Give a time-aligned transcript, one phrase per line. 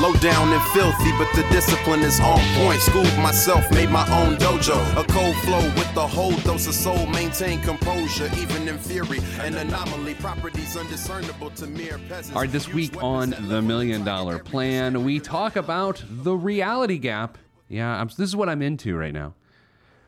[0.00, 2.80] Low down and filthy, but the discipline is on point.
[2.80, 4.80] Schooled myself, made my own dojo.
[4.96, 7.06] A cold flow with the whole dose of soul.
[7.08, 9.18] Maintain composure, even in theory.
[9.40, 12.34] An anomaly, properties undiscernible to mere peasants.
[12.34, 17.36] All right, this week on the Million Dollar Plan, we talk about the reality gap.
[17.68, 19.34] Yeah, I'm, this is what I'm into right now.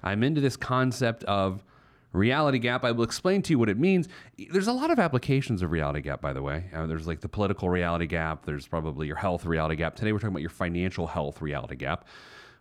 [0.02, 1.62] I'm into this concept of
[2.12, 2.84] reality gap.
[2.84, 4.08] I will explain to you what it means.
[4.50, 6.64] There's a lot of applications of reality gap, by the way.
[6.74, 8.44] Uh, there's like the political reality gap.
[8.44, 9.96] There's probably your health reality gap.
[9.96, 12.06] Today we're talking about your financial health reality gap.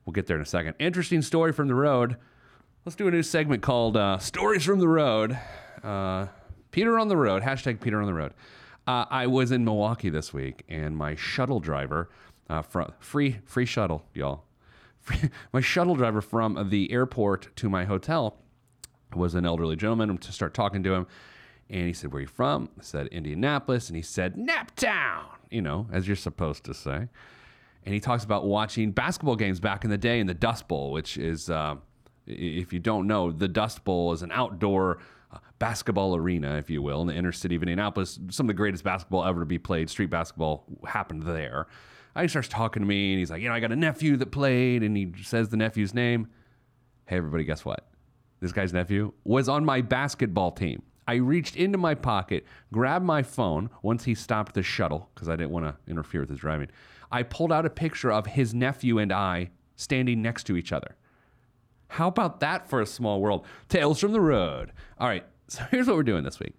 [0.05, 0.76] We'll get there in a second.
[0.80, 2.18] Interesting story from the road.
[2.86, 5.38] Let's do a new segment called uh, Stories from the Road.
[5.84, 6.27] Uh,
[6.72, 7.44] Peter on the road.
[7.44, 8.34] Hashtag Peter on the road.
[8.88, 12.10] Uh, I was in Milwaukee this week, and my shuttle driver,
[12.49, 14.46] uh, from free free shuttle, y'all.
[15.54, 18.38] my shuttle driver from the airport to my hotel
[19.15, 21.07] was an elderly gentleman to start talking to him.
[21.70, 22.70] And he said, Where are you from?
[22.77, 23.87] I said, Indianapolis.
[23.87, 27.07] And he said, Naptown, you know, as you're supposed to say.
[27.85, 30.91] And he talks about watching basketball games back in the day in the Dust Bowl,
[30.91, 31.76] which is, uh,
[32.27, 34.99] if you don't know, the Dust Bowl is an outdoor
[35.32, 38.20] uh, basketball arena, if you will, in the inner city of Indianapolis.
[38.29, 41.67] Some of the greatest basketball ever to be played, street basketball, happened there.
[42.13, 44.17] And he starts talking to me, and he's like, You know, I got a nephew
[44.17, 46.27] that played, and he says the nephew's name.
[47.05, 47.91] Hey, everybody, guess what?
[48.42, 50.82] This guy's nephew, was on my basketball team.
[51.08, 55.36] I reached into my pocket, grabbed my phone once he stopped the shuttle because I
[55.36, 56.68] didn't want to interfere with his driving.
[57.12, 60.96] I pulled out a picture of his nephew and I standing next to each other.
[61.90, 63.46] How about that for a small world?
[63.68, 64.72] Tales from the road.
[64.97, 66.53] All right, so here's what we're doing this week.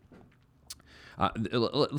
[1.18, 1.30] Uh,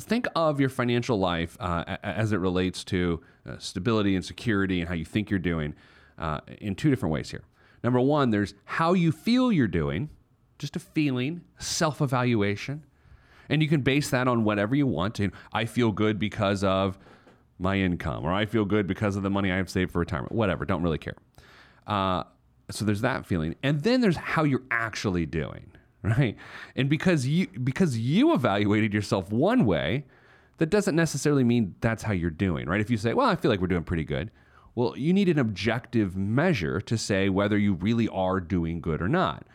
[0.00, 4.88] think of your financial life uh, as it relates to uh, stability and security and
[4.88, 5.74] how you think you're doing
[6.18, 7.42] uh, in two different ways here.
[7.84, 10.08] Number one, there's how you feel you're doing,
[10.58, 12.82] just a feeling, self evaluation.
[13.50, 15.20] And you can base that on whatever you want.
[15.20, 16.98] And I feel good because of
[17.58, 20.32] my income, or I feel good because of the money I have saved for retirement,
[20.32, 21.14] whatever, don't really care.
[21.86, 22.24] Uh,
[22.70, 23.54] so there's that feeling.
[23.62, 25.70] And then there's how you're actually doing,
[26.02, 26.36] right?
[26.74, 30.06] And because you because you evaluated yourself one way,
[30.56, 32.80] that doesn't necessarily mean that's how you're doing, right?
[32.80, 34.30] If you say, "Well, I feel like we're doing pretty good,"
[34.74, 39.08] Well, you need an objective measure to say whether you really are doing good or
[39.08, 39.46] not.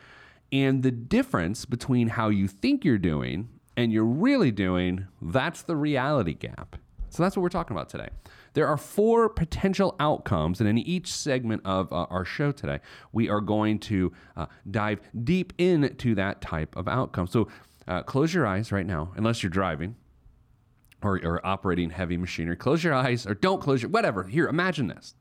[0.52, 5.76] And the difference between how you think you're doing and you're really doing, that's the
[5.76, 6.78] reality gap.
[7.10, 8.10] So that's what we're talking about today.
[8.54, 12.80] There are four potential outcomes, and in each segment of uh, our show today,
[13.12, 17.28] we are going to uh, dive deep into that type of outcome.
[17.28, 17.48] So
[17.88, 19.96] uh, close your eyes right now, unless you're driving
[21.02, 22.56] or, or operating heavy machinery.
[22.56, 24.24] Close your eyes or don't close your, whatever.
[24.24, 25.16] Here, imagine this.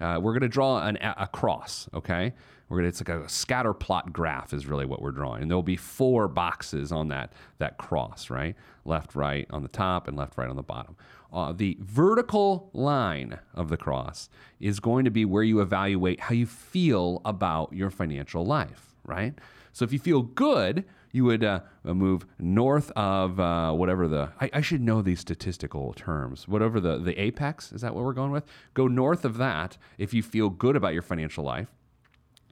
[0.00, 2.34] Uh, we're going to draw an, a cross, okay?
[2.68, 5.42] We're gonna, it's like a scatter plot graph is really what we're drawing.
[5.42, 8.56] And there'll be four boxes on that, that cross, right?
[8.84, 10.96] Left, right on the top and left, right on the bottom.
[11.32, 14.28] Uh, the vertical line of the cross
[14.60, 19.34] is going to be where you evaluate how you feel about your financial life, right?
[19.72, 24.50] So if you feel good, you would uh, move north of uh, whatever the I,
[24.54, 26.48] I, should know these statistical terms.
[26.48, 28.44] Whatever the the apex is that what we're going with?
[28.74, 31.68] Go north of that if you feel good about your financial life.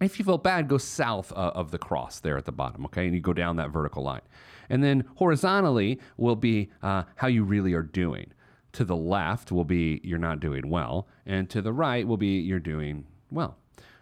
[0.00, 3.06] If you feel bad go south uh, of the cross there at the bottom okay?
[3.06, 4.22] And you go down that vertical line.
[4.70, 8.32] And then horizontally will be uh, how you really are doing.
[8.74, 11.08] To the left will be you're not doing well.
[11.26, 13.58] And to the right will be you're doing well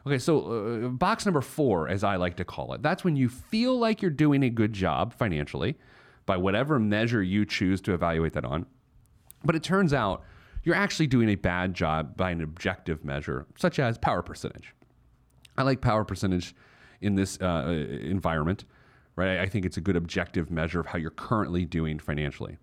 [0.06, 3.28] Okay, so uh, box number four, as I like to call it, that's when you
[3.28, 5.76] feel like you're doing a good job financially
[6.24, 8.66] by whatever measure you choose to evaluate that on.
[9.44, 10.22] But it turns out
[10.62, 14.74] you're actually doing a bad job by an objective measure, such as power percentage.
[15.56, 16.54] I like power percentage
[17.00, 18.64] in this uh, environment,
[19.16, 19.38] right?
[19.38, 22.56] I think it's a good objective measure of how you're currently doing financially.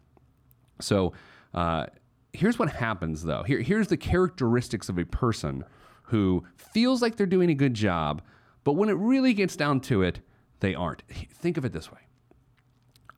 [0.80, 1.14] So
[1.54, 1.88] uh,
[2.34, 3.44] here's what happens, though.
[3.44, 5.64] Here, here's the characteristics of a person
[6.08, 8.22] who feels like they're doing a good job,
[8.64, 10.20] but when it really gets down to it,
[10.60, 11.04] they aren't.
[11.08, 12.00] Think of it this way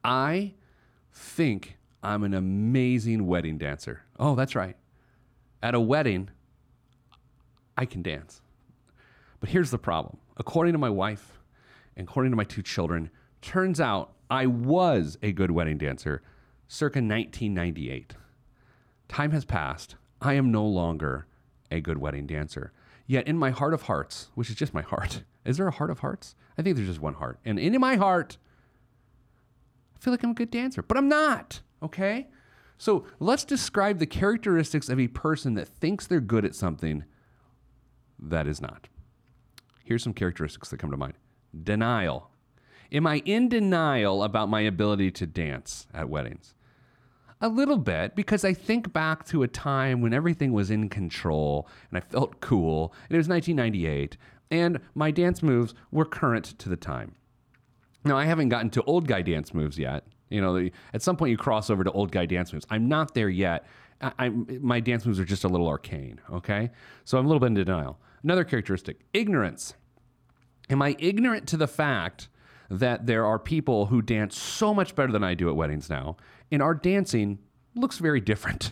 [0.03, 0.53] I
[1.13, 4.03] think I'm an amazing wedding dancer.
[4.17, 4.75] Oh, that's right.
[5.61, 6.29] At a wedding,
[7.77, 8.41] I can dance.
[9.39, 10.17] But here's the problem.
[10.37, 11.39] According to my wife
[11.95, 13.09] and according to my two children,
[13.41, 16.21] turns out I was a good wedding dancer
[16.67, 18.13] circa 1998.
[19.07, 19.95] Time has passed.
[20.21, 21.25] I am no longer
[21.71, 22.71] a good wedding dancer.
[23.09, 25.89] Yet in my heart of hearts, which is just my heart, is there a heart
[25.89, 26.35] of hearts?
[26.59, 27.39] I think there's just one heart.
[27.43, 28.37] And in my heart,
[29.95, 31.61] I feel like I'm a good dancer, but I'm not.
[31.81, 32.27] Okay?
[32.77, 37.03] So let's describe the characteristics of a person that thinks they're good at something
[38.19, 38.87] that is not.
[39.83, 41.15] Here's some characteristics that come to mind
[41.63, 42.29] denial.
[42.91, 46.53] Am I in denial about my ability to dance at weddings?
[47.41, 51.69] A little bit, because I think back to a time when everything was in control
[51.89, 54.17] and I felt cool, and it was 1998,
[54.51, 57.15] and my dance moves were current to the time.
[58.03, 60.05] Now, I haven't gotten to old guy dance moves yet.
[60.29, 62.65] You know, at some point you cross over to old guy dance moves.
[62.69, 63.65] I'm not there yet.
[64.01, 66.69] I, I, my dance moves are just a little arcane, okay?
[67.05, 67.99] So I'm a little bit in denial.
[68.23, 69.75] Another characteristic ignorance.
[70.69, 72.29] Am I ignorant to the fact
[72.69, 76.17] that there are people who dance so much better than I do at weddings now,
[76.51, 77.39] and our dancing
[77.75, 78.71] looks very different?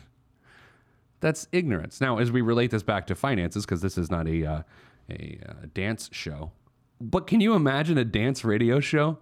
[1.19, 1.99] That's ignorance.
[1.99, 4.61] Now, as we relate this back to finances, because this is not a, uh,
[5.09, 6.51] a uh, dance show,
[7.01, 9.17] but can you imagine a dance radio show?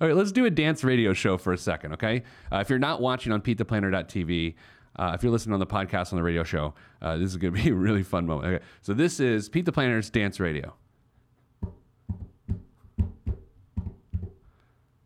[0.00, 2.22] All right, let's do a dance radio show for a second, okay?
[2.50, 4.54] Uh, if you're not watching on PeteThePlanner.tv,
[4.96, 7.54] uh, if you're listening on the podcast on the radio show, uh, this is going
[7.54, 8.54] to be a really fun moment.
[8.54, 10.74] Okay, so this is Pete the Planner's Dance Radio.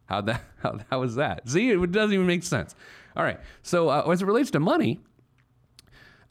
[0.07, 0.43] How that?
[0.63, 1.49] How, how was that?
[1.49, 2.75] See, it doesn't even make sense.
[3.17, 3.39] All right.
[3.63, 5.01] So uh, as it relates to money,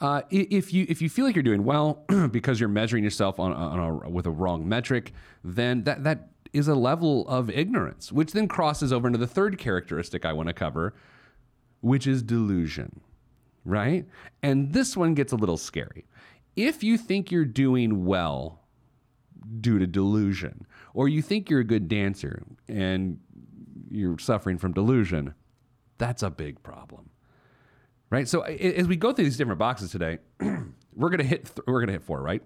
[0.02, 3.54] uh, if you if you feel like you're doing well because you're measuring yourself on,
[3.54, 5.14] on a, with a wrong metric,
[5.44, 9.58] then that that is a level of ignorance, which then crosses over into the third
[9.58, 10.94] characteristic I want to cover,
[11.82, 13.02] which is delusion,
[13.64, 14.06] right?
[14.42, 16.06] And this one gets a little scary.
[16.56, 18.62] If you think you're doing well
[19.60, 23.20] due to delusion, or you think you're a good dancer and
[23.90, 25.34] you're suffering from delusion,
[25.98, 27.10] that's a big problem.
[28.10, 28.28] Right?
[28.28, 30.20] So as we go through these different boxes today,
[30.96, 32.42] we're to hit th- we're to hit four, right?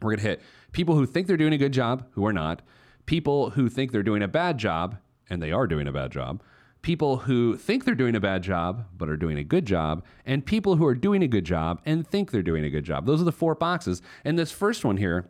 [0.00, 0.42] We're to hit
[0.72, 2.62] people who think they're doing a good job who are not,
[3.06, 4.98] people who think they're doing a bad job
[5.30, 6.42] and they are doing a bad job,
[6.82, 10.44] people who think they're doing a bad job but are doing a good job, and
[10.44, 13.06] people who are doing a good job and think they're doing a good job.
[13.06, 14.02] Those are the four boxes.
[14.24, 15.28] And this first one here,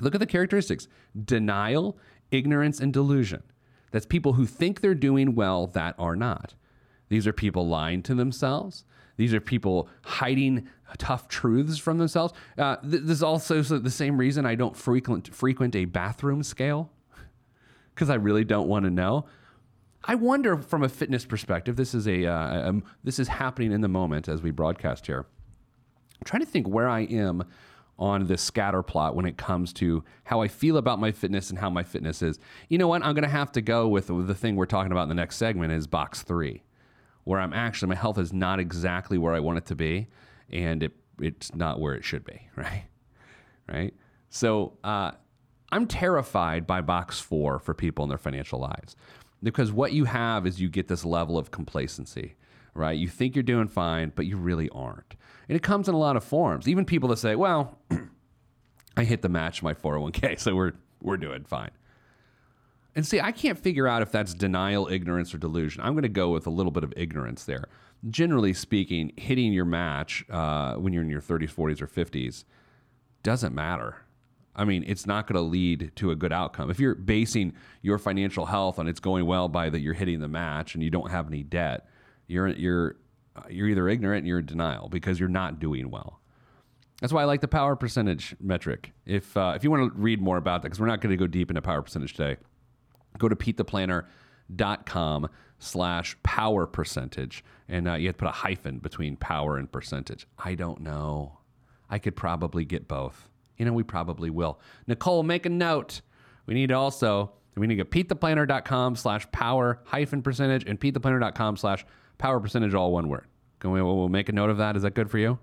[0.00, 0.88] look at the characteristics
[1.24, 1.98] denial,
[2.30, 3.42] ignorance, and delusion.
[3.90, 6.54] That's people who think they're doing well that are not.
[7.08, 8.84] These are people lying to themselves.
[9.16, 10.68] These are people hiding
[10.98, 12.34] tough truths from themselves.
[12.58, 16.90] Uh, th- this is also the same reason I don't frequent frequent a bathroom scale
[17.94, 19.26] because I really don't want to know.
[20.04, 21.76] I wonder from a fitness perspective.
[21.76, 25.26] This is a, uh, um, this is happening in the moment as we broadcast here.
[26.14, 27.44] I'm trying to think where I am
[27.98, 31.58] on the scatter plot when it comes to how I feel about my fitness and
[31.58, 32.38] how my fitness is.
[32.68, 33.02] You know what?
[33.02, 35.36] I'm going to have to go with the thing we're talking about in the next
[35.36, 36.62] segment is box three,
[37.24, 40.08] where I'm actually, my health is not exactly where I want it to be,
[40.50, 42.84] and it, it's not where it should be, right?
[43.68, 43.94] Right?
[44.28, 45.12] So uh,
[45.72, 48.94] I'm terrified by box four for people in their financial lives
[49.42, 52.36] because what you have is you get this level of complacency
[52.76, 52.98] right?
[52.98, 55.16] You think you're doing fine, but you really aren't.
[55.48, 56.68] And it comes in a lot of forms.
[56.68, 57.78] Even people that say, well,
[58.96, 60.72] I hit the match my 401k, so we're
[61.02, 61.70] we're doing fine.
[62.94, 65.82] And see, I can't figure out if that's denial, ignorance, or delusion.
[65.82, 67.64] I'm going to go with a little bit of ignorance there.
[68.08, 72.44] Generally speaking, hitting your match uh, when you're in your 30s, 40s, or 50s
[73.22, 74.06] doesn't matter.
[74.54, 76.70] I mean, it's not going to lead to a good outcome.
[76.70, 77.52] If you're basing
[77.82, 80.88] your financial health on it's going well by that you're hitting the match and you
[80.88, 81.86] don't have any debt,
[82.26, 82.96] you're you're
[83.48, 86.20] you're either ignorant and you're in denial because you're not doing well.
[87.00, 88.92] That's why I like the power percentage metric.
[89.04, 91.16] If uh, if you want to read more about that, because we're not going to
[91.16, 92.36] go deep into power percentage today,
[93.18, 95.28] go to petetheplanner.com
[95.58, 100.26] slash power percentage, and uh, you have to put a hyphen between power and percentage.
[100.38, 101.38] I don't know.
[101.90, 103.28] I could probably get both.
[103.58, 104.58] You know, we probably will.
[104.86, 106.00] Nicole, make a note.
[106.46, 111.84] We need also we need to go petetheplanner.com slash power hyphen percentage and petetheplanner.com slash
[112.18, 113.26] power percentage, all one word.
[113.60, 114.76] Can we we'll make a note of that?
[114.76, 115.38] Is that good for you?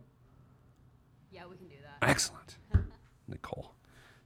[1.32, 2.08] Yeah, we can do that.
[2.08, 2.58] Excellent.
[3.28, 3.74] Nicole.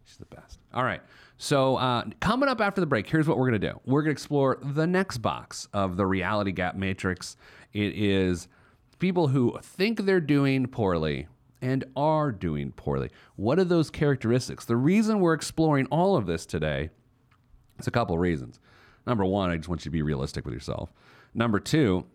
[0.05, 0.59] She's the best.
[0.73, 1.01] All right.
[1.37, 4.15] So, uh, coming up after the break, here's what we're going to do we're going
[4.15, 7.37] to explore the next box of the reality gap matrix.
[7.73, 8.47] It is
[8.99, 11.27] people who think they're doing poorly
[11.61, 13.09] and are doing poorly.
[13.35, 14.65] What are those characteristics?
[14.65, 16.89] The reason we're exploring all of this today
[17.79, 18.59] is a couple of reasons.
[19.05, 20.91] Number one, I just want you to be realistic with yourself.
[21.33, 22.05] Number two,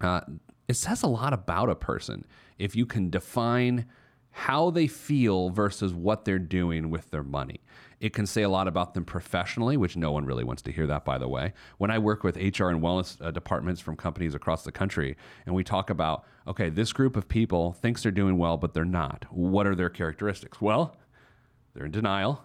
[0.00, 0.20] uh,
[0.68, 2.24] it says a lot about a person
[2.58, 3.86] if you can define
[4.30, 7.60] how they feel versus what they're doing with their money.
[8.00, 10.86] It can say a lot about them professionally, which no one really wants to hear
[10.88, 11.54] that, by the way.
[11.78, 15.54] When I work with HR and wellness uh, departments from companies across the country, and
[15.54, 19.24] we talk about, okay, this group of people thinks they're doing well, but they're not.
[19.30, 20.60] What are their characteristics?
[20.60, 20.94] Well,
[21.72, 22.44] they're in denial,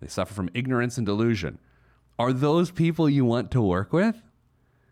[0.00, 1.58] they suffer from ignorance and delusion.
[2.18, 4.22] Are those people you want to work with?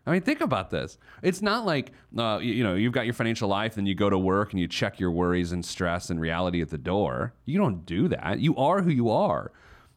[0.05, 0.97] I mean, think about this.
[1.23, 4.17] It's not like uh, you, know you've got your financial life, and you go to
[4.17, 7.33] work and you check your worries and stress and reality at the door.
[7.45, 8.39] You don't do that.
[8.39, 9.51] You are who you are.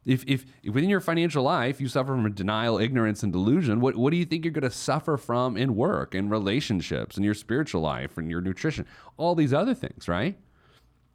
[0.05, 3.95] If, if, if within your financial life you suffer from denial, ignorance, and delusion, what,
[3.95, 7.35] what do you think you're going to suffer from in work and relationships and your
[7.35, 8.87] spiritual life and your nutrition?
[9.17, 10.39] All these other things, right?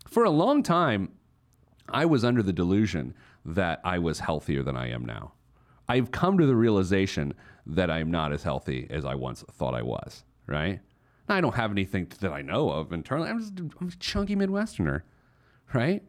[0.07, 1.11] For a long time,
[1.89, 5.33] I was under the delusion that I was healthier than I am now.
[5.89, 7.35] I've come to the realization
[7.67, 10.81] that I'm not as healthy as I once thought I was, right?
[11.29, 13.31] Now, I don't have anything that I know of internally.
[13.31, 15.03] I'm just I'm a chunky Midwesterner,
[15.73, 16.03] right?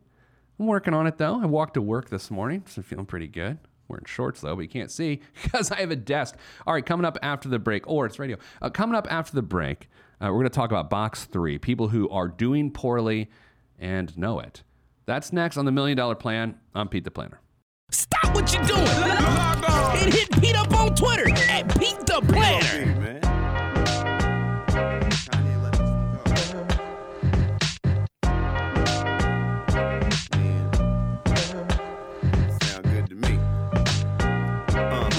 [0.59, 1.41] I'm working on it though.
[1.41, 3.57] I walked to work this morning, so I'm feeling pretty good.
[3.87, 6.35] Wearing shorts though, but you can't see because I have a desk.
[6.65, 8.37] All right, coming up after the break, or it's radio.
[8.61, 9.89] Uh, coming up after the break,
[10.21, 13.29] uh, we're going to talk about box three people who are doing poorly
[13.79, 14.63] and know it.
[15.05, 16.55] That's next on the Million Dollar Plan.
[16.73, 17.39] I'm Pete the Planner.
[17.91, 18.87] Stop what you're doing.
[18.87, 22.91] And hit Pete up on Twitter at Pete the Planner.
[34.73, 35.09] Uh,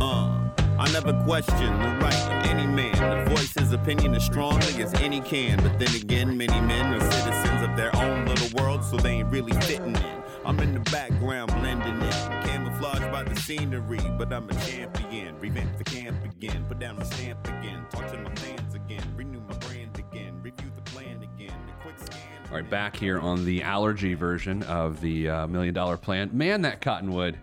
[0.00, 4.82] Uh, I never question the right of any man to voice his opinion as strongly
[4.82, 5.58] as any can.
[5.62, 9.30] But then again, many men are citizens of their own little world, so they ain't
[9.30, 10.22] really fitting in.
[10.42, 15.38] I'm in the background blending in, camouflaged by the scenery, but I'm a champion.
[15.38, 19.40] Revamp the camp again, put down my stamp again, talk to my fans again, renew
[19.40, 21.54] my brand again, review the plan again,
[21.96, 22.20] scan.
[22.48, 26.30] All right, back here on the allergy version of the uh, Million Dollar Plan.
[26.32, 27.38] Man, that cottonwood.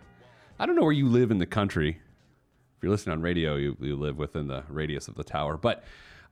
[0.58, 1.89] I don't know where you live in the country.
[1.89, 5.56] If you're listening on radio, you, you live within the radius of the tower.
[5.56, 5.84] But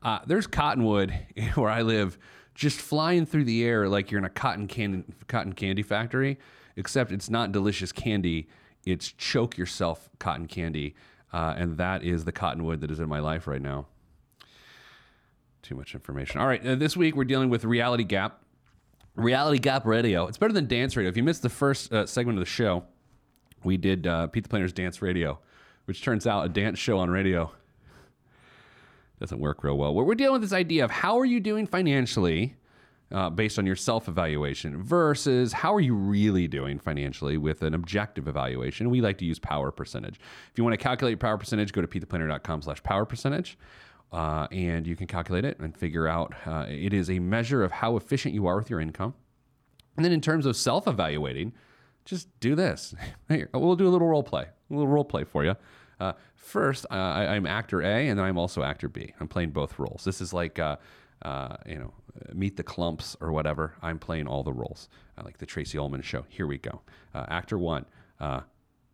[0.01, 1.13] uh, there's cottonwood
[1.53, 2.17] where I live
[2.55, 6.39] just flying through the air like you're in a cotton, can- cotton candy factory,
[6.77, 8.47] except it's not delicious candy.
[8.85, 10.95] It's choke yourself cotton candy.
[11.33, 13.87] Uh, and that is the cottonwood that is in my life right now.
[15.61, 16.39] Too much information.
[16.39, 18.41] All right, uh, this week we're dealing with Reality Gap.
[19.15, 20.27] Reality Gap Radio.
[20.27, 21.09] It's better than dance radio.
[21.09, 22.85] If you missed the first uh, segment of the show,
[23.63, 25.39] we did uh, Pete the Planner's Dance Radio,
[25.85, 27.51] which turns out a dance show on radio
[29.19, 29.93] doesn't work real well.
[29.93, 32.55] We're dealing with this idea of how are you doing financially
[33.11, 37.73] uh, based on your self evaluation versus how are you really doing financially with an
[37.73, 38.89] objective evaluation.
[38.89, 40.15] We like to use power percentage.
[40.15, 43.57] If you want to calculate power percentage, go to petetheplanner.com slash power percentage.
[44.11, 47.71] Uh, and you can calculate it and figure out uh, it is a measure of
[47.71, 49.13] how efficient you are with your income.
[49.97, 51.53] And then in terms of self evaluating,
[52.05, 52.95] just do this.
[53.29, 55.55] Here, we'll do a little role play, a little role play for you.
[55.99, 59.13] Uh, first, uh, I, I'm actor A, and then I'm also actor B.
[59.19, 60.03] I'm playing both roles.
[60.03, 60.77] This is like, uh,
[61.21, 61.93] uh, you know,
[62.33, 63.73] Meet the Klumps or whatever.
[63.81, 64.87] I'm playing all the roles,
[65.23, 66.25] like the Tracey Ullman show.
[66.29, 66.81] Here we go.
[67.13, 67.85] Uh, actor one,
[68.19, 68.41] uh,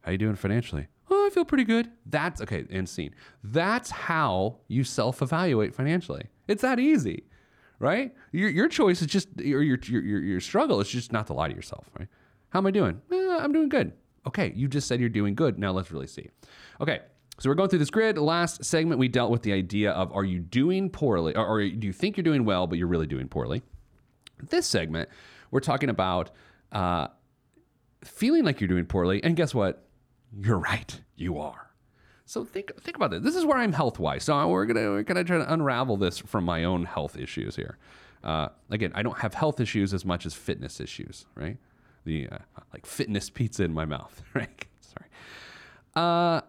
[0.02, 0.88] how you doing financially?
[1.10, 1.92] Oh, I feel pretty good.
[2.06, 2.66] That's okay.
[2.72, 3.14] End scene.
[3.44, 6.28] That's how you self-evaluate financially.
[6.48, 7.26] It's that easy,
[7.80, 8.16] right?
[8.32, 11.34] Your your choice is just your your your, your, your struggle is just not to
[11.34, 12.08] lie to yourself, right?
[12.50, 13.02] How am I doing?
[13.12, 13.94] Eh, I'm doing good.
[14.28, 15.58] Okay, you just said you're doing good.
[15.58, 16.30] Now let's really see.
[16.80, 17.00] Okay,
[17.40, 18.18] so we're going through this grid.
[18.18, 21.88] Last segment, we dealt with the idea of are you doing poorly, or, or do
[21.88, 23.64] you think you're doing well, but you're really doing poorly?
[24.50, 25.10] This segment,
[25.50, 26.30] we're talking about
[26.72, 27.08] uh,
[28.04, 29.88] feeling like you're doing poorly, and guess what?
[30.40, 31.72] You're right, you are.
[32.26, 33.22] So think think about this.
[33.22, 34.24] This is where I'm health wise.
[34.24, 37.78] So we're gonna we're gonna try to unravel this from my own health issues here.
[38.24, 41.58] Uh, again, I don't have health issues as much as fitness issues, right?
[42.06, 42.38] The uh,
[42.74, 44.66] like fitness pizza in my mouth, right?
[44.80, 45.10] Sorry.
[45.96, 46.42] Uh,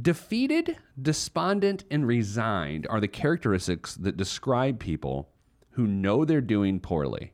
[0.00, 5.30] defeated, despondent, and resigned are the characteristics that describe people
[5.70, 7.32] who know they're doing poorly,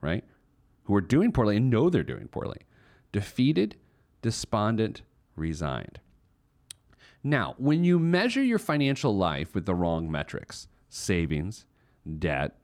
[0.00, 0.24] right?
[0.84, 2.60] Who are doing poorly and know they're doing poorly.
[3.12, 3.76] Defeated,
[4.22, 5.02] despondent,
[5.36, 6.00] resigned.
[7.24, 11.66] Now, when you measure your financial life with the wrong metrics, savings,
[12.18, 12.58] debt,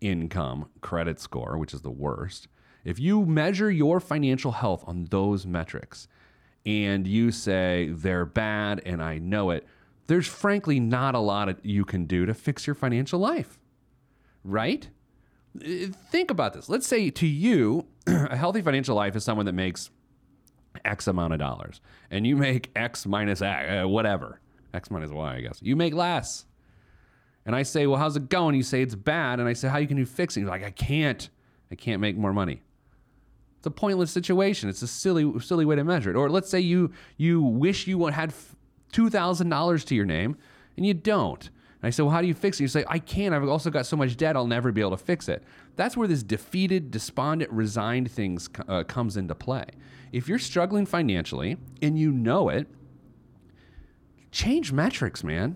[0.00, 2.48] income, credit score, which is the worst,
[2.84, 6.08] if you measure your financial health on those metrics
[6.66, 9.66] and you say they're bad and I know it,
[10.06, 13.58] there's frankly not a lot you can do to fix your financial life,
[14.44, 14.88] right?
[15.58, 16.68] Think about this.
[16.68, 19.90] Let's say to you, a healthy financial life is someone that makes
[20.84, 24.40] X amount of dollars, and you make X minus X, uh, whatever,
[24.72, 25.58] X minus Y, I guess.
[25.62, 26.46] You make less.
[27.44, 28.54] And I say, well, how's it going?
[28.54, 29.40] You say it's bad.
[29.40, 30.40] And I say, how can you fix it?
[30.40, 31.28] You're like, I can't.
[31.70, 32.62] I can't make more money.
[33.62, 34.68] It's a pointless situation.
[34.68, 36.16] It's a silly, silly way to measure it.
[36.16, 38.34] Or let's say you you wish you had
[38.90, 40.36] two thousand dollars to your name,
[40.76, 41.44] and you don't.
[41.44, 42.64] And I say, well, how do you fix it?
[42.64, 43.32] You say, I can't.
[43.32, 45.44] I've also got so much debt, I'll never be able to fix it.
[45.76, 49.66] That's where this defeated, despondent, resigned things uh, comes into play.
[50.10, 52.66] If you're struggling financially and you know it,
[54.32, 55.54] change metrics, man.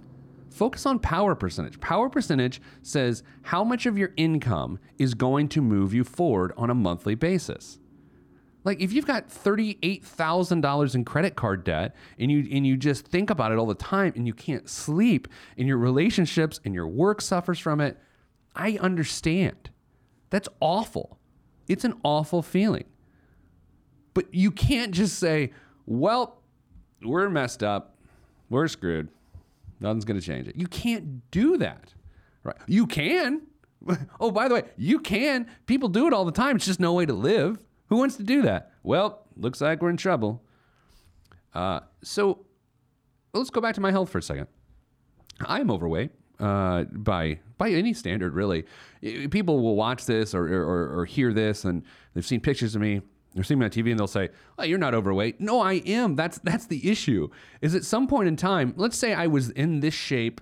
[0.49, 1.81] Focus on power percentage.
[1.81, 6.71] Power percentage says how much of your income is going to move you forward on
[6.71, 7.81] a monthly basis.
[8.67, 13.31] Like if you've got $38,000 in credit card debt and you and you just think
[13.31, 17.21] about it all the time and you can't sleep and your relationships and your work
[17.21, 17.97] suffers from it,
[18.57, 19.71] I understand.
[20.31, 21.17] That's awful.
[21.69, 22.87] It's an awful feeling.
[24.15, 25.53] But you can't just say,
[25.87, 26.43] "Well,
[27.05, 27.97] we're messed up.
[28.51, 29.11] We're screwed.
[29.79, 31.95] Nothing's going to change it." You can't do that.
[32.43, 32.57] Right?
[32.67, 33.43] You can.
[34.19, 35.47] Oh, by the way, you can.
[35.67, 36.57] People do it all the time.
[36.57, 37.59] It's just no way to live.
[37.89, 38.73] Who wants to do that?
[38.83, 40.43] Well, looks like we're in trouble.
[41.55, 42.45] Uh, so
[43.33, 44.49] let's go back to my health for a second.
[45.41, 48.65] I'm overweight uh, by by any standard, really.
[49.31, 51.83] People will watch this or, or, or hear this, and
[52.15, 53.01] they've seen pictures of me.
[53.35, 56.15] They're seeing me on TV, and they'll say, "Oh, you're not overweight." No, I am.
[56.15, 57.29] That's that's the issue.
[57.61, 60.41] Is at some point in time, let's say I was in this shape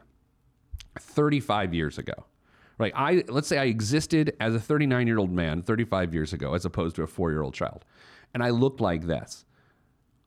[0.99, 2.15] 35 years ago.
[2.76, 2.93] Right.
[2.97, 6.64] I let's say I existed as a 39 year old man 35 years ago, as
[6.64, 7.85] opposed to a four year old child,
[8.33, 9.45] and I looked like this.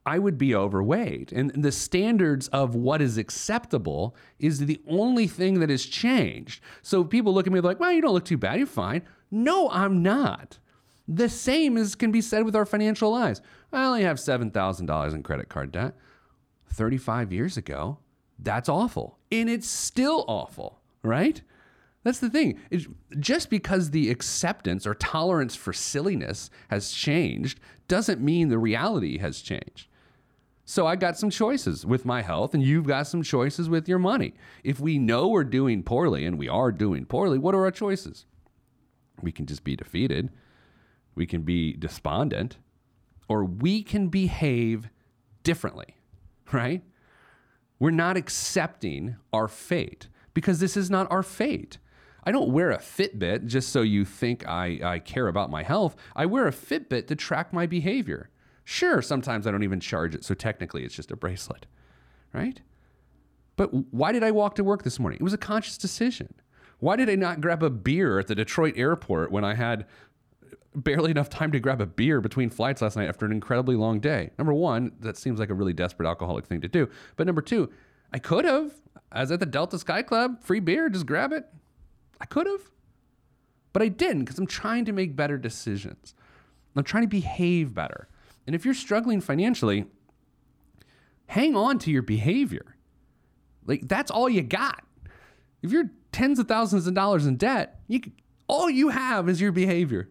[0.08, 1.34] I would be overweight.
[1.34, 6.64] And the standards of what is acceptable is the only thing that has changed.
[6.82, 8.58] So people look at me like, well, you don't look too bad.
[8.58, 9.02] You're fine.
[9.30, 10.60] No, I'm not.
[11.10, 13.42] The same as can be said with our financial lives.
[13.74, 15.94] I only have $7,000 in credit card debt.
[16.70, 17.98] 35 years ago,
[18.40, 19.20] that's awful.
[19.30, 21.42] And it's still awful, right?
[22.08, 22.58] That's the thing.
[22.72, 22.88] It's,
[23.20, 27.60] just because the acceptance or tolerance for silliness has changed
[27.90, 29.90] doesn't mean the reality has changed.
[30.64, 34.00] So I got some choices with my health, and you've got some choices with your
[34.00, 34.36] money.
[34.64, 38.26] If we know we're doing poorly, and we are doing poorly, what are our choices?
[39.22, 40.30] We can just be defeated,
[41.14, 42.58] we can be despondent,
[43.28, 44.90] or we can behave
[45.44, 45.98] differently,
[46.54, 46.84] right?
[47.80, 51.80] We're not accepting our fate because this is not our fate.
[52.28, 55.96] I don't wear a Fitbit just so you think I, I care about my health.
[56.14, 58.30] I wear a Fitbit to track my behavior.
[58.66, 61.68] Sure, sometimes I don't even charge it, so technically it's just a bracelet,
[62.34, 62.60] right?
[63.56, 65.22] But why did I walk to work this morning?
[65.22, 66.34] It was a conscious decision.
[66.80, 69.86] Why did I not grab a beer at the Detroit airport when I had
[70.76, 74.02] barely enough time to grab a beer between flights last night after an incredibly long
[74.02, 74.32] day?
[74.38, 76.90] Number one, that seems like a really desperate alcoholic thing to do.
[77.16, 77.72] But number two,
[78.12, 78.74] I could have.
[79.14, 81.46] I was at the Delta Sky Club, free beer, just grab it.
[82.20, 82.62] I could have.
[83.74, 86.16] But I didn't because I'm trying to make better decisions.
[86.76, 88.08] I'm trying to behave better.
[88.46, 89.86] And if you're struggling financially,
[91.28, 92.76] hang on to your behavior.
[93.66, 94.84] Like that's all you got.
[95.62, 98.14] If you're tens of thousands of dollars in debt, you can,
[98.48, 100.10] all you have is your behavior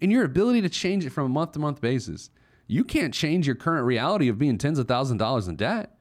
[0.00, 2.30] and your ability to change it from a month to month basis.
[2.66, 5.95] You can't change your current reality of being tens of thousands of dollars in debt.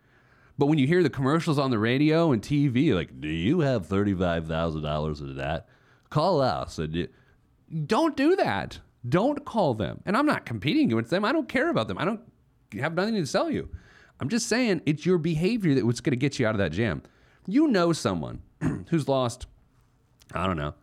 [0.58, 3.88] But when you hear the commercials on the radio and TV, like, do you have
[3.88, 5.68] $35,000 in debt?
[6.10, 6.80] Call us.
[6.80, 7.10] And
[7.86, 8.80] don't do that.
[9.08, 10.02] Don't call them.
[10.06, 11.26] And I'm not competing against them.
[11.26, 11.98] I don't care about them.
[11.98, 12.22] I don't
[12.80, 13.70] have nothing to sell you.
[14.20, 17.04] I'm just saying it's your behavior that's going to get you out of that jam.
[17.48, 18.42] You know someone
[18.90, 19.48] who's lost,
[20.34, 20.74] I don't know,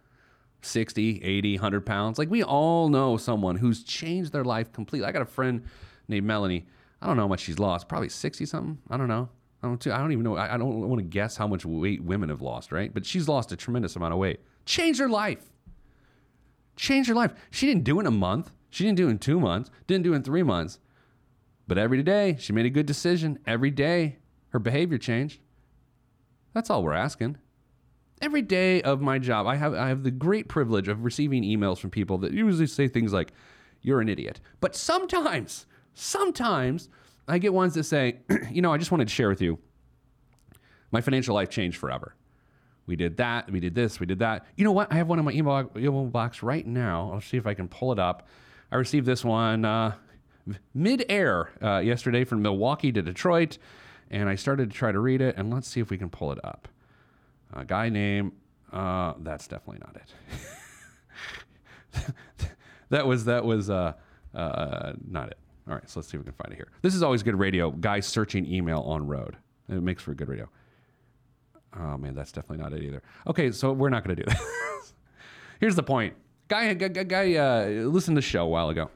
[0.61, 2.19] 60, 80, 100 pounds.
[2.19, 5.09] Like we all know someone who's changed their life completely.
[5.09, 5.65] I got a friend
[6.09, 6.67] named Melanie.
[7.01, 7.89] I don't know how much she's lost.
[7.89, 8.79] Probably 60 something.
[8.91, 9.31] I don't know.
[9.63, 10.37] I don't, I don't even know.
[10.37, 12.93] I I don't want to guess how much weight women have lost, right?
[12.93, 14.41] But she's lost a tremendous amount of weight.
[14.67, 15.51] Change her life.
[16.77, 17.33] Change her life.
[17.51, 18.51] She didn't do it in a month.
[18.71, 19.71] She didn't do it in two months.
[19.87, 20.79] Didn't do it in three months.
[21.69, 23.39] But every day, she made a good decision.
[23.47, 25.41] Every day, her behavior changed.
[26.55, 27.39] That's all we're asking.
[28.21, 31.79] Every day of my job, I have I have the great privilege of receiving emails
[31.79, 33.33] from people that usually say things like,
[33.81, 36.89] "You're an idiot." But sometimes, sometimes
[37.29, 38.19] I get ones that say,
[38.51, 39.59] "You know, I just wanted to share with you.
[40.91, 42.15] My financial life changed forever.
[42.87, 43.51] We did that.
[43.51, 44.01] We did this.
[44.01, 44.47] We did that.
[44.57, 44.93] You know what?
[44.93, 47.11] I have one in my email, email box right now.
[47.13, 48.27] I'll see if I can pull it up.
[48.71, 49.95] I received this one uh,
[50.75, 53.59] mid-air uh, yesterday from Milwaukee to Detroit,
[54.11, 55.37] and I started to try to read it.
[55.37, 56.69] And let's see if we can pull it up.
[57.55, 58.33] A guy named
[58.73, 59.97] uh, that's definitely not
[61.95, 62.15] it.
[62.91, 63.93] that was that was uh,
[64.35, 65.39] uh, not it.
[65.69, 66.69] All right, so let's see if we can find it here.
[66.83, 67.71] This is always good radio.
[67.71, 69.37] Guys searching email on road.
[69.69, 70.49] It makes for a good radio.
[71.79, 73.03] Oh man, that's definitely not it either.
[73.27, 74.31] Okay, so we're not going to do
[74.83, 74.95] this.
[75.61, 76.15] Here's the point.
[76.49, 78.91] Guy, guy, guy, uh, listened to the show a while ago.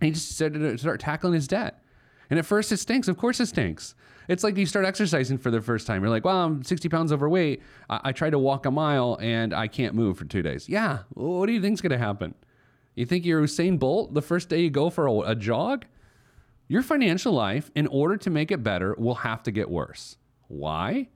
[0.00, 1.82] And he just started to start tackling his debt.
[2.30, 3.08] And at first it stinks.
[3.08, 3.94] Of course it stinks.
[4.28, 6.00] It's like you start exercising for the first time.
[6.02, 7.60] You're like, well, I'm 60 pounds overweight.
[7.90, 10.68] I, I tried to walk a mile and I can't move for two days.
[10.68, 11.00] Yeah.
[11.10, 12.34] What do you think's going to happen?
[12.94, 15.86] You think you're Usain Bolt the first day you go for a, a jog?
[16.68, 20.16] Your financial life, in order to make it better, will have to get worse.
[20.48, 21.08] Why?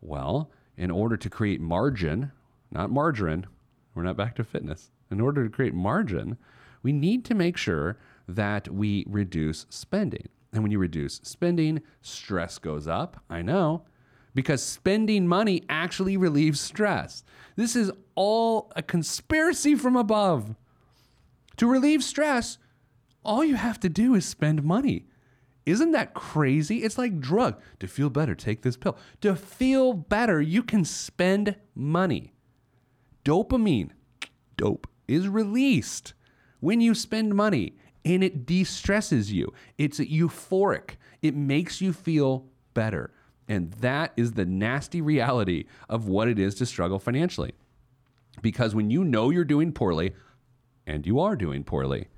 [0.00, 2.32] Well, in order to create margin,
[2.70, 3.46] not margarine,
[3.94, 4.90] we're not back to fitness.
[5.10, 6.36] In order to create margin,
[6.82, 10.28] we need to make sure that we reduce spending.
[10.52, 13.22] And when you reduce spending, stress goes up.
[13.30, 13.84] I know,
[14.34, 17.24] because spending money actually relieves stress.
[17.56, 20.54] This is all a conspiracy from above.
[21.58, 22.58] To relieve stress,
[23.24, 25.06] all you have to do is spend money.
[25.66, 26.82] Isn't that crazy?
[26.82, 27.60] It's like drug.
[27.80, 28.98] To feel better, take this pill.
[29.22, 32.34] To feel better, you can spend money.
[33.24, 33.90] Dopamine,
[34.56, 36.12] dope, is released
[36.60, 39.52] when you spend money and it de stresses you.
[39.78, 43.12] It's euphoric, it makes you feel better.
[43.48, 47.52] And that is the nasty reality of what it is to struggle financially.
[48.42, 50.14] Because when you know you're doing poorly,
[50.86, 52.08] and you are doing poorly,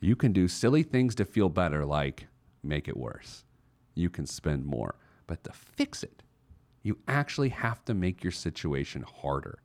[0.00, 2.26] you can do silly things to feel better, like
[2.62, 3.44] make it worse.
[3.94, 4.96] You can spend more.
[5.26, 6.22] But to fix it,
[6.82, 9.60] you actually have to make your situation harder.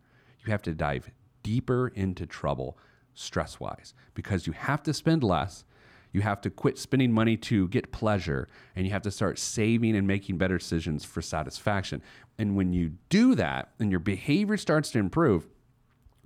[0.45, 1.11] You have to dive
[1.43, 2.77] deeper into trouble
[3.13, 5.65] stress wise because you have to spend less.
[6.11, 9.95] You have to quit spending money to get pleasure and you have to start saving
[9.95, 12.01] and making better decisions for satisfaction.
[12.37, 15.47] And when you do that and your behavior starts to improve,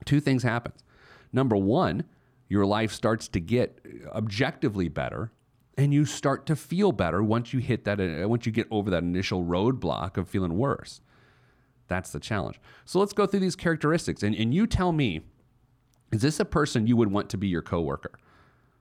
[0.05, 0.73] two things happen.
[1.33, 2.03] Number one,
[2.47, 3.79] your life starts to get
[4.13, 5.31] objectively better
[5.75, 8.91] and you start to feel better once you hit that uh, once you get over
[8.91, 11.01] that initial roadblock of feeling worse.
[11.87, 12.59] That's the challenge.
[12.85, 15.21] So let's go through these characteristics and, and you tell me
[16.11, 18.11] is this a person you would want to be your coworker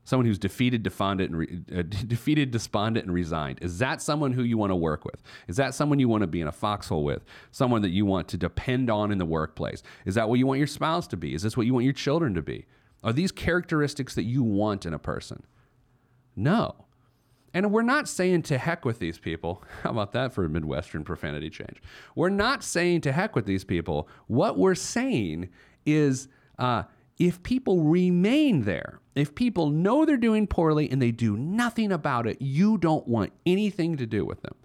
[0.05, 4.43] someone who's defeated despondent and re, uh, defeated despondent and resigned is that someone who
[4.43, 7.05] you want to work with is that someone you want to be in a foxhole
[7.05, 10.47] with someone that you want to depend on in the workplace is that what you
[10.47, 12.67] want your spouse to be is this what you want your children to be
[13.05, 15.43] are these characteristics that you want in a person
[16.37, 16.87] no.
[17.55, 19.63] And we're not saying to heck with these people.
[19.83, 21.83] How about that for a Midwestern profanity change?
[22.15, 24.09] We're not saying to heck with these people.
[24.27, 25.51] What we're saying
[25.85, 26.85] is uh,
[27.23, 32.27] if people remain there, if people know they're doing poorly and they do nothing about
[32.27, 34.57] it, you don't want anything to do with them.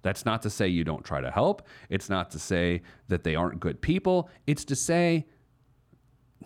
[0.00, 1.60] That's not to say you don't try to help.
[1.90, 4.30] It's not to say that they aren't good people.
[4.46, 5.26] It's to say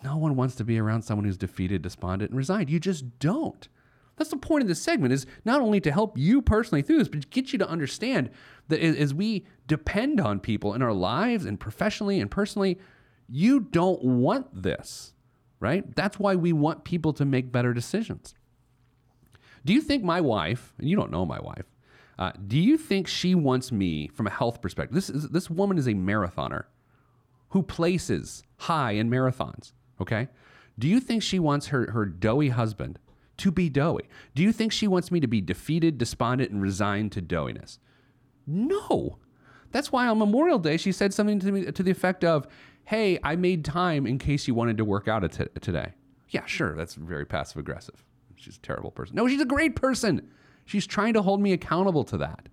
[0.03, 2.69] no one wants to be around someone who's defeated, despondent, and resigned.
[2.69, 3.69] You just don't.
[4.17, 7.07] That's the point of this segment is not only to help you personally through this,
[7.07, 8.29] but get you to understand
[8.67, 12.77] that as we depend on people in our lives and professionally and personally,
[13.29, 15.13] you don't want this,
[15.59, 15.95] right?
[15.95, 18.33] That's why we want people to make better decisions.
[19.63, 21.65] Do you think my wife, and you don't know my wife,
[22.17, 24.95] uh, do you think she wants me from a health perspective?
[24.95, 26.65] This is, this woman is a marathoner
[27.49, 29.73] who places high in marathons.
[29.99, 30.27] Okay,
[30.77, 32.99] do you think she wants her her doughy husband
[33.37, 34.07] to be doughy?
[34.33, 37.79] Do you think she wants me to be defeated, despondent, and resigned to doughiness?
[38.47, 39.17] No.
[39.71, 42.47] That's why on Memorial Day she said something to me to the effect of,
[42.85, 45.93] "Hey, I made time in case you wanted to work out t- today."
[46.29, 46.47] Yeah, hmm.
[46.47, 46.75] sure.
[46.75, 48.03] That's very passive aggressive.
[48.35, 49.15] She's a terrible person.
[49.15, 50.27] No, she's a great person.
[50.65, 52.49] She's trying to hold me accountable to that.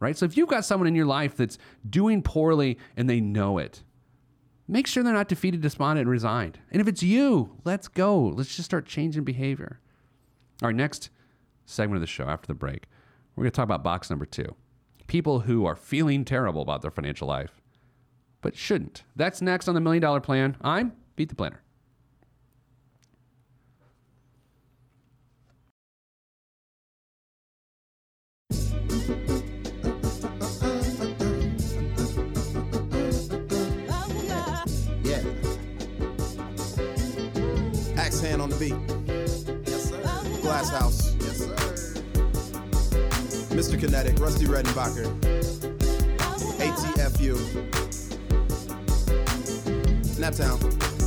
[0.00, 0.16] Right?
[0.16, 3.82] So if you've got someone in your life that's doing poorly and they know it,
[4.68, 6.60] make sure they're not defeated, despondent, and resigned.
[6.70, 8.18] And if it's you, let's go.
[8.22, 9.80] Let's just start changing behavior.
[10.62, 11.10] All right, next
[11.66, 12.86] segment of the show after the break,
[13.34, 14.54] we're going to talk about box number two
[15.06, 17.62] people who are feeling terrible about their financial life,
[18.40, 19.04] but shouldn't.
[19.16, 20.56] That's next on the Million Dollar Plan.
[20.62, 21.62] I'm Pete the Planner.
[35.02, 35.22] Yeah.
[37.96, 38.74] Axe hand on the beat.
[39.66, 40.00] Yes, sir.
[40.42, 41.14] Glass House.
[41.16, 41.54] Yes, sir.
[43.54, 43.78] Mr.
[43.78, 45.06] Kinetic, Rusty Redenbacher.
[46.58, 47.97] ATFU.
[50.18, 50.97] Naptown.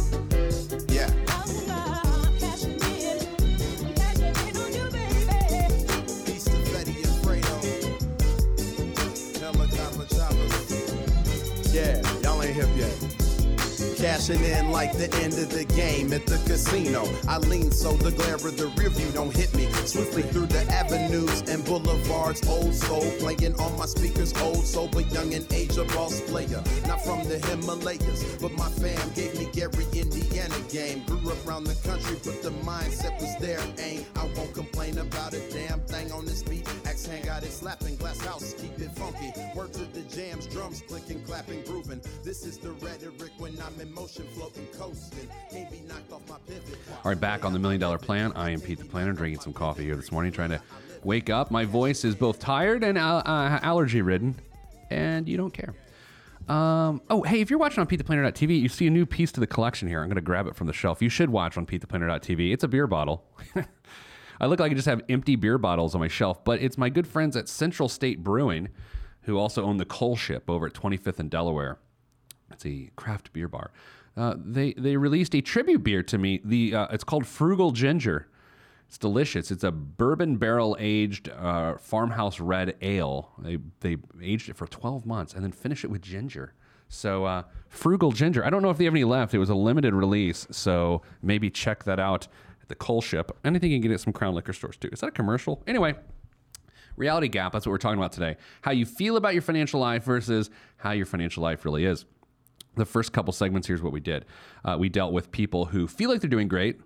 [14.02, 17.06] Cashing in like the end of the game at the casino.
[17.28, 19.72] I lean so the glare of the rear view don't hit me.
[19.86, 25.06] Swiftly through the avenues and boulevards, old soul playing on my speakers, old soul, but
[25.14, 26.64] young and age a boss player.
[26.88, 31.04] Not from the Himalayas, but my fam gave me Gary, Indiana game.
[31.06, 33.62] Grew up around the country, but the mindset was there.
[33.78, 36.68] Ain't I won't complain about a damn thing on this beat.
[37.02, 39.34] Axe hand got it slapping, glass house, keep it funky.
[39.56, 42.00] Word to the jams, drums clicking, clapping, grooving.
[42.24, 45.28] This is the rhetoric when I'm in motion, floating, coasting.
[45.52, 46.78] Can't be knocked off my pivot.
[47.04, 48.32] All right, back on the Million Dollar Plan.
[48.36, 50.62] I am Pete the Planner, drinking some coffee here this morning, trying to
[51.04, 51.50] wake up.
[51.50, 54.36] My voice is both tired and uh, allergy ridden.
[54.92, 55.74] and you don't care.
[56.48, 59.48] Um, oh, hey, if you're watching on PeteThePlanner.tv, you see a new piece to the
[59.48, 60.02] collection here.
[60.02, 61.02] I'm going to grab it from the shelf.
[61.02, 62.54] You should watch on PeteThePlanner.tv.
[62.54, 63.24] It's a beer bottle.
[64.42, 66.90] I look like I just have empty beer bottles on my shelf, but it's my
[66.90, 68.70] good friends at Central State Brewing,
[69.22, 71.78] who also own the Coal Ship over at 25th and Delaware.
[72.52, 73.72] It's a craft beer bar.
[74.18, 76.42] Uh, they they released a tribute beer to me.
[76.44, 78.28] The uh, it's called Frugal Ginger.
[78.88, 79.52] It's delicious.
[79.52, 83.32] It's a bourbon barrel aged uh, farmhouse red ale.
[83.38, 86.56] They they aged it for 12 months and then finish it with ginger.
[86.90, 88.44] So uh, frugal ginger.
[88.44, 89.34] I don't know if they have any left.
[89.34, 92.28] It was a limited release, so maybe check that out
[92.72, 93.32] the Coal Ship.
[93.44, 94.90] Think you can get it at some Crown liquor stores too.
[94.92, 95.62] Is that a commercial?
[95.68, 95.96] Anyway,
[96.96, 97.54] reality gap.
[97.54, 98.38] That's what we're talking about today.
[98.62, 102.06] How you feel about your financial life versus how your financial life really is.
[102.76, 104.26] The first couple segments here's what we did.
[104.64, 106.80] Uh, we dealt with people who feel like they're doing great,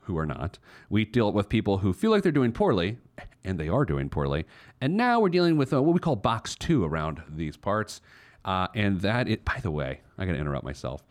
[0.00, 0.58] who are not.
[0.90, 2.98] We dealt with people who feel like they're doing poorly,
[3.44, 4.44] and they are doing poorly.
[4.80, 8.00] And now we're dealing with uh, what we call box two around these parts.
[8.44, 11.02] Uh, and that, it, by the way, I got to interrupt myself.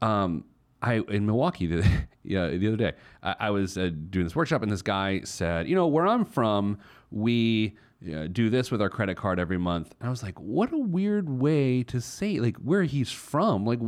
[0.00, 0.44] Um,
[0.82, 1.88] I in Milwaukee, the,
[2.24, 2.92] yeah, the other day,
[3.22, 6.24] I, I was uh, doing this workshop, and this guy said, "You know, where I'm
[6.24, 6.78] from,
[7.10, 7.76] we
[8.12, 10.78] uh, do this with our credit card every month." And I was like, "What a
[10.78, 13.64] weird way to say like where he's from.
[13.64, 13.78] Like,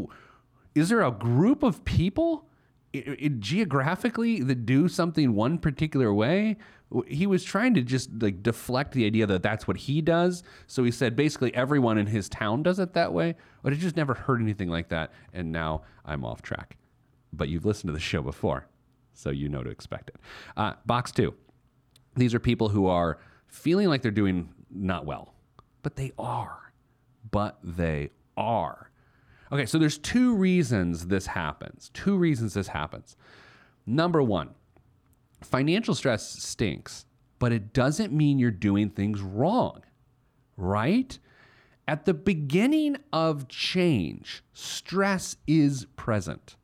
[0.75, 2.49] is there a group of people?"
[2.95, 6.57] i- i- geographically that do something one particular way
[7.09, 10.85] he was trying to just like deflect the idea that that's what he does so
[10.85, 14.15] he said basically everyone in his town does it that way but i just never
[14.15, 16.77] heard anything like that and now i'm off track
[17.37, 18.67] but you've listened to the show before
[19.13, 20.17] so you know to expect it
[20.57, 21.35] uh, box two
[22.17, 25.35] these are people who are feeling like they're doing not well
[25.83, 26.73] but they are
[27.31, 28.91] but they are
[29.55, 31.91] Okay, so there's two reasons this happens.
[31.95, 33.17] Two reasons this happens.
[33.87, 34.51] Number one,
[35.43, 37.07] financial stress stinks,
[37.39, 39.83] but it doesn't mean you're doing things wrong,
[40.57, 41.17] right?
[41.87, 46.57] At the beginning of change, stress is present.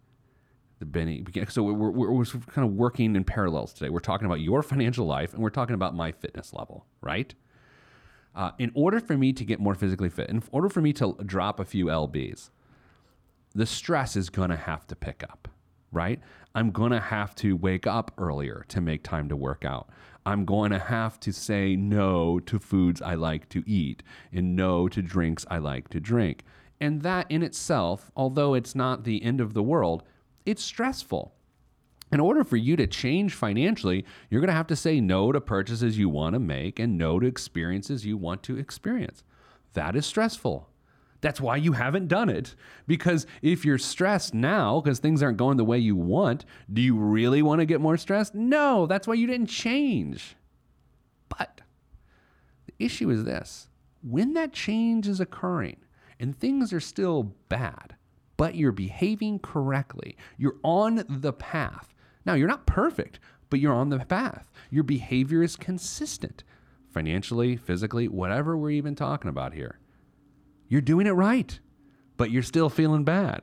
[0.81, 3.91] The Benny, so we're, we're, we're kind of working in parallels today.
[3.91, 7.35] We're talking about your financial life and we're talking about my fitness level, right?
[8.35, 11.17] Uh, in order for me to get more physically fit, in order for me to
[11.27, 12.49] drop a few lbs,
[13.55, 15.49] the stress is going to have to pick up,
[15.93, 16.19] right?
[16.55, 19.91] I'm going to have to wake up earlier to make time to work out.
[20.25, 24.89] I'm going to have to say no to foods I like to eat and no
[24.89, 26.45] to drinks I like to drink.
[26.81, 30.05] And that in itself, although it's not the end of the world,
[30.47, 31.35] it's stressful.
[32.13, 35.41] In order for you to change financially, you're going to have to say no to
[35.41, 39.23] purchases you want to make and no to experiences you want to experience.
[39.75, 40.69] That is stressful.
[41.21, 42.55] That's why you haven't done it.
[42.87, 46.97] Because if you're stressed now because things aren't going the way you want, do you
[46.97, 48.35] really want to get more stressed?
[48.35, 50.37] No, that's why you didn't change.
[51.29, 51.61] But
[52.67, 53.69] the issue is this
[54.03, 55.77] when that change is occurring
[56.19, 57.97] and things are still bad,
[58.41, 61.95] but you're behaving correctly, you're on the path.
[62.25, 64.51] Now, you're not perfect, but you're on the path.
[64.71, 66.43] Your behavior is consistent
[66.89, 69.79] financially, physically, whatever we're even talking about here
[70.71, 71.59] you're doing it right,
[72.17, 73.43] but you're still feeling bad.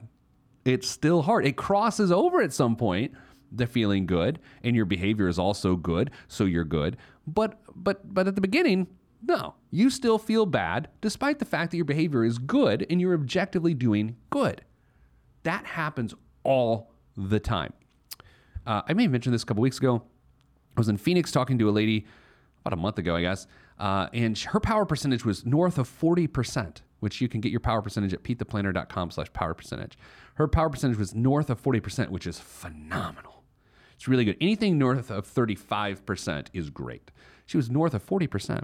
[0.66, 1.46] It's still hard.
[1.46, 3.12] It crosses over at some point,
[3.52, 6.98] the feeling good, and your behavior is also good, so you're good.
[7.28, 8.88] But but but at the beginning,
[9.22, 13.14] no, you still feel bad despite the fact that your behavior is good and you're
[13.14, 14.64] objectively doing good.
[15.48, 17.74] That happens all the time.
[18.66, 20.04] Uh, I may have mentioned this a couple weeks ago.
[20.76, 22.06] I was in Phoenix talking to a lady
[22.62, 23.48] about a month ago, I guess,
[23.80, 27.82] uh, and her power percentage was north of 40% which you can get your power
[27.82, 29.98] percentage at petetheplanner.com slash power percentage.
[30.36, 33.44] Her power percentage was north of 40%, which is phenomenal.
[33.96, 34.38] It's really good.
[34.42, 37.12] Anything north of 35% is great.
[37.46, 38.64] She was north of 40%.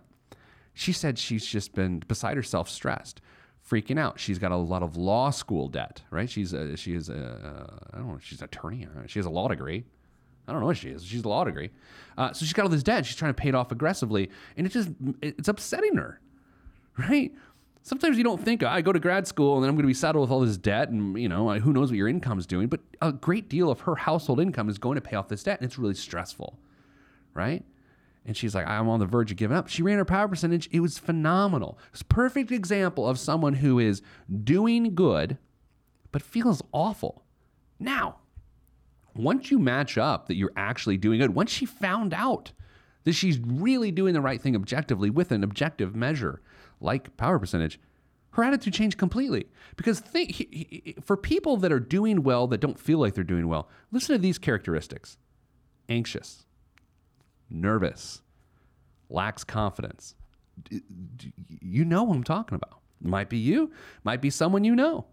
[0.73, 3.21] She said she's just been beside herself, stressed,
[3.69, 4.19] freaking out.
[4.19, 6.29] She's got a lot of law school debt, right?
[6.29, 8.87] She's a, she is a, I don't know, she's an attorney.
[9.07, 9.85] She has a law degree.
[10.47, 11.05] I don't know what she is.
[11.05, 11.69] She's a law degree.
[12.17, 13.05] Uh, so she's got all this debt.
[13.05, 14.29] She's trying to pay it off aggressively.
[14.57, 14.89] And it just,
[15.21, 16.19] it's upsetting her,
[16.97, 17.31] right?
[17.83, 19.93] sometimes you don't think I go to grad school and then I'm going to be
[19.93, 22.67] saddled with all this debt and you know who knows what your income is doing.
[22.67, 25.59] But a great deal of her household income is going to pay off this debt,
[25.59, 26.57] and it's really stressful,
[27.33, 27.63] right?
[28.25, 29.67] And she's like, I'm on the verge of giving up.
[29.67, 30.69] She ran her power percentage.
[30.71, 31.77] It was phenomenal.
[31.91, 34.01] It's a perfect example of someone who is
[34.43, 35.37] doing good,
[36.11, 37.25] but feels awful.
[37.79, 38.17] Now,
[39.13, 42.53] once you match up that you're actually doing good, once she found out
[43.03, 46.41] that she's really doing the right thing objectively with an objective measure,
[46.79, 47.79] like power percentage,
[48.31, 49.47] her attitude changed completely.
[49.75, 53.69] Because he, for people that are doing well that don't feel like they're doing well,
[53.91, 55.17] listen to these characteristics
[55.89, 56.45] anxious,
[57.53, 58.21] nervous,
[59.09, 60.15] lacks confidence,
[61.61, 62.79] you know what I'm talking about.
[63.01, 63.71] Might be you,
[64.03, 65.05] might be someone you know.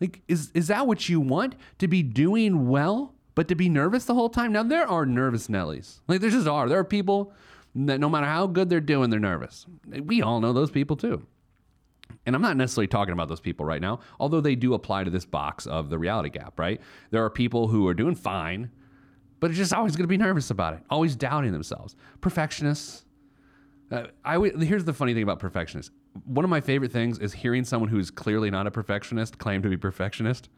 [0.00, 1.56] Like, is is that what you want?
[1.78, 4.52] To be doing well, but to be nervous the whole time?
[4.52, 6.00] Now there are nervous Nellies.
[6.08, 6.68] Like there just are.
[6.68, 7.32] There are people
[7.74, 9.66] that no matter how good they're doing, they're nervous.
[9.86, 11.26] We all know those people too.
[12.26, 15.10] And I'm not necessarily talking about those people right now, although they do apply to
[15.10, 16.80] this box of the reality gap, right?
[17.10, 18.70] There are people who are doing fine,
[19.40, 21.96] but are just always going to be nervous about it, always doubting themselves.
[22.20, 23.04] Perfectionists.
[23.90, 25.90] Uh, I w- here's the funny thing about perfectionists.
[26.24, 29.68] One of my favorite things is hearing someone who's clearly not a perfectionist claim to
[29.68, 30.48] be perfectionist.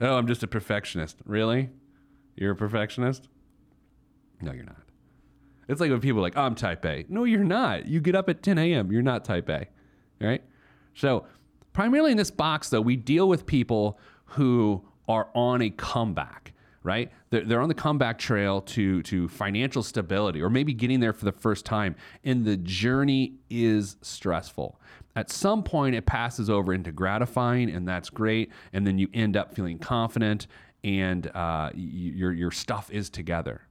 [0.00, 1.18] Oh, I'm just a perfectionist.
[1.24, 1.68] Really?
[2.36, 3.28] You're a perfectionist?
[4.40, 4.76] No, you're not.
[5.68, 7.04] It's like when people are like, oh, I'm type A.
[7.08, 7.86] No, you're not.
[7.86, 8.90] You get up at 10 a.m.
[8.90, 9.66] You're not type A.
[10.20, 10.42] Right?
[10.94, 11.26] So,
[11.72, 17.10] primarily in this box, though, we deal with people who are on a comeback, right?
[17.30, 21.24] They're, they're on the comeback trail to, to financial stability or maybe getting there for
[21.24, 21.94] the first time.
[22.24, 24.80] And the journey is stressful.
[25.16, 28.50] At some point, it passes over into gratifying, and that's great.
[28.72, 30.46] And then you end up feeling confident
[30.82, 33.62] and uh, your, your stuff is together.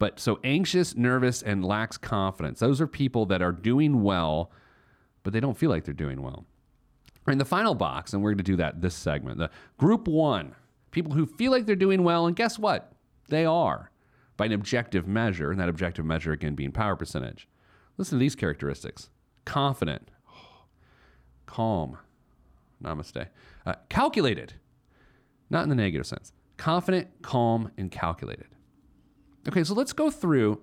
[0.00, 2.58] But so anxious, nervous, and lacks confidence.
[2.58, 4.50] Those are people that are doing well,
[5.22, 6.46] but they don't feel like they're doing well.
[7.28, 10.56] In the final box, and we're going to do that this segment, the group one,
[10.90, 12.92] people who feel like they're doing well, and guess what?
[13.28, 13.90] They are
[14.36, 17.48] by an objective measure, and that objective measure again being power percentage.
[17.96, 19.10] Listen to these characteristics
[19.44, 20.10] confident,
[21.46, 21.98] calm,
[22.82, 23.28] namaste,
[23.66, 24.54] uh, calculated,
[25.50, 28.46] not in the negative sense, confident, calm, and calculated.
[29.48, 30.60] Okay, so let's go through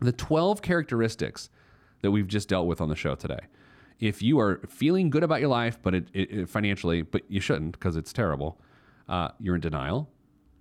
[0.00, 1.50] the 12 characteristics
[2.02, 3.40] that we've just dealt with on the show today.
[3.98, 7.40] If you are feeling good about your life, but it, it, it financially, but you
[7.40, 8.60] shouldn't because it's terrible,
[9.08, 10.08] uh, you're in denial.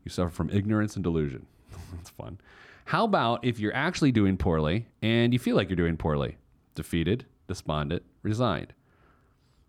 [0.04, 1.46] You suffer from ignorance and delusion.
[1.94, 2.40] That's fun.
[2.86, 6.38] How about if you're actually doing poorly and you feel like you're doing poorly?
[6.76, 8.74] Defeated, despondent, resigned.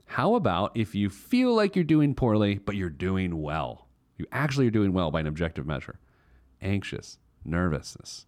[0.07, 3.89] How about if you feel like you're doing poorly, but you're doing well?
[4.17, 5.99] You actually are doing well by an objective measure.
[6.63, 8.27] Anxious, nervousness,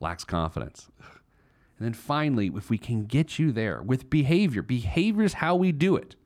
[0.00, 0.88] lacks confidence.
[1.78, 5.72] And then finally, if we can get you there with behavior, behavior is how we
[5.72, 6.16] do it.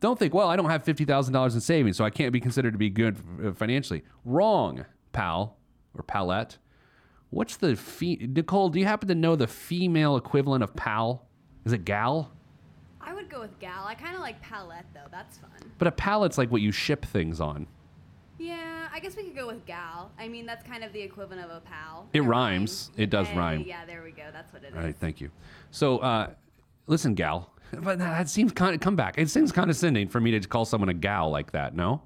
[0.00, 2.78] Don't think, well, I don't have $50,000 in savings, so I can't be considered to
[2.78, 4.02] be good uh, financially.
[4.24, 5.56] Wrong, pal
[5.96, 6.58] or palette.
[7.30, 8.68] What's the fe- Nicole?
[8.68, 11.26] Do you happen to know the female equivalent of pal?
[11.64, 12.30] Is it gal?
[13.00, 13.84] I would go with gal.
[13.86, 15.08] I kind of like palette though.
[15.10, 15.50] That's fun.
[15.78, 17.66] But a palette's like what you ship things on.
[18.38, 20.10] Yeah, I guess we could go with gal.
[20.18, 22.06] I mean, that's kind of the equivalent of a pal.
[22.12, 22.90] It rhymes.
[22.96, 23.64] It does Hey, rhyme.
[23.66, 24.24] Yeah, there we go.
[24.32, 24.74] That's what it is.
[24.76, 25.30] All right, thank you.
[25.70, 26.30] So, uh,
[26.86, 29.18] listen, gal, but that seems kind of come back.
[29.18, 31.74] It seems condescending for me to call someone a gal like that.
[31.74, 32.02] No,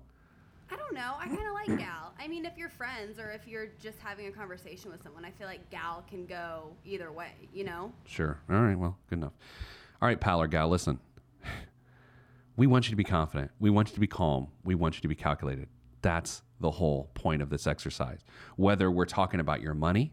[0.71, 1.15] I don't know.
[1.19, 2.13] I kind of like gal.
[2.19, 5.31] I mean, if you're friends or if you're just having a conversation with someone, I
[5.31, 7.33] feel like gal can go either way.
[7.53, 7.93] You know?
[8.07, 8.39] sure.
[8.51, 9.33] All right, well, good enough.
[10.01, 10.99] All right, pal or gal, listen.
[12.57, 13.51] We want you to be confident.
[13.59, 14.49] We want you to be calm.
[14.65, 15.69] We want you to be calculated.
[16.03, 18.21] That's the whole point of this exercise.
[18.57, 20.13] Whether we're talking about your money,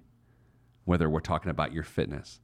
[0.85, 2.39] whether we're talking about your fitness.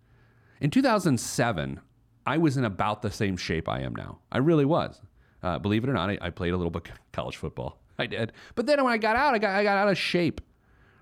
[0.59, 1.79] In 2007,
[2.25, 4.19] I was in about the same shape I am now.
[4.31, 5.01] I really was.
[5.41, 7.79] Uh, believe it or not, I, I played a little bit college football.
[7.99, 8.31] I did.
[8.55, 10.41] But then when I got out, I got, I got out of shape,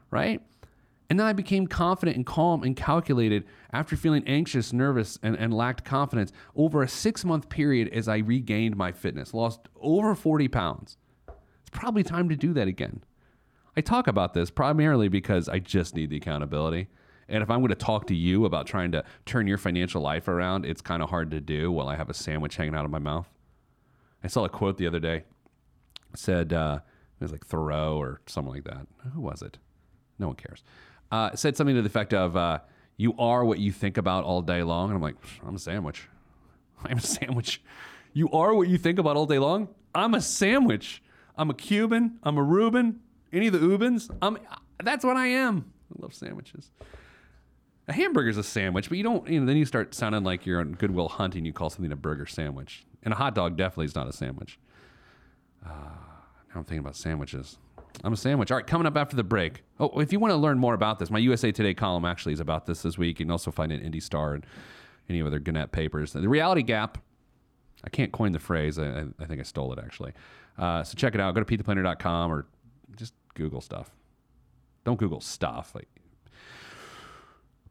[0.10, 0.41] right?
[1.10, 5.53] And then I became confident and calm and calculated after feeling anxious, nervous, and, and
[5.53, 10.47] lacked confidence over a six month period as I regained my fitness, lost over 40
[10.47, 10.97] pounds.
[11.27, 13.03] It's probably time to do that again.
[13.75, 16.88] I talk about this primarily because I just need the accountability.
[17.32, 20.28] And if I'm going to talk to you about trying to turn your financial life
[20.28, 22.91] around, it's kind of hard to do while I have a sandwich hanging out of
[22.91, 23.28] my mouth.
[24.22, 25.24] I saw a quote the other day.
[26.13, 26.80] It said, uh,
[27.20, 28.86] it was like Thoreau or something like that.
[29.13, 29.58] Who was it?
[30.20, 30.62] No one cares.
[31.10, 32.60] Uh, said something to the effect of, uh,
[32.98, 34.89] you are what you think about all day long.
[34.89, 35.15] And I'm like,
[35.48, 36.10] I'm a sandwich.
[36.84, 37.62] I'm a sandwich.
[38.12, 39.70] You are what you think about all day long?
[39.96, 41.02] I'm a sandwich.
[41.38, 42.20] I'm a Cuban.
[42.24, 43.00] I'm a Reuben.
[43.32, 44.13] Any of the Ubans?
[44.22, 44.38] I'm,
[44.84, 45.72] that's what I am.
[45.98, 46.72] I love sandwiches.
[47.88, 50.60] A hamburger's a sandwich, but you don't, you know, then you start sounding like you're
[50.60, 51.46] on Good Will Hunting.
[51.46, 52.86] You call something a burger sandwich.
[53.03, 54.60] And a hot dog definitely is not a sandwich.
[55.66, 57.58] Uh, now I'm thinking about sandwiches.
[58.03, 58.51] I'm a sandwich.
[58.51, 59.64] All right, coming up after the break.
[59.80, 62.39] Oh, if you want to learn more about this, my USA Today column actually is
[62.39, 63.20] about this this week.
[63.20, 64.45] You can also find it in Indy Star and
[65.10, 66.14] any other Gannett papers.
[66.14, 66.99] The reality gap.
[67.84, 68.78] I can't coin the phrase.
[68.78, 70.14] I, I, I think I stole it actually.
[70.58, 71.34] Uh, so check it out.
[71.34, 72.45] Go to PeteThePlanner.com or
[72.95, 73.89] just Google stuff.
[74.86, 75.74] Don't Google stuff.
[75.74, 75.88] Like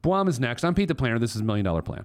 [0.03, 0.65] Boam is next.
[0.65, 1.19] I'm Pete the Planner.
[1.19, 2.05] This is Million Dollar Plan.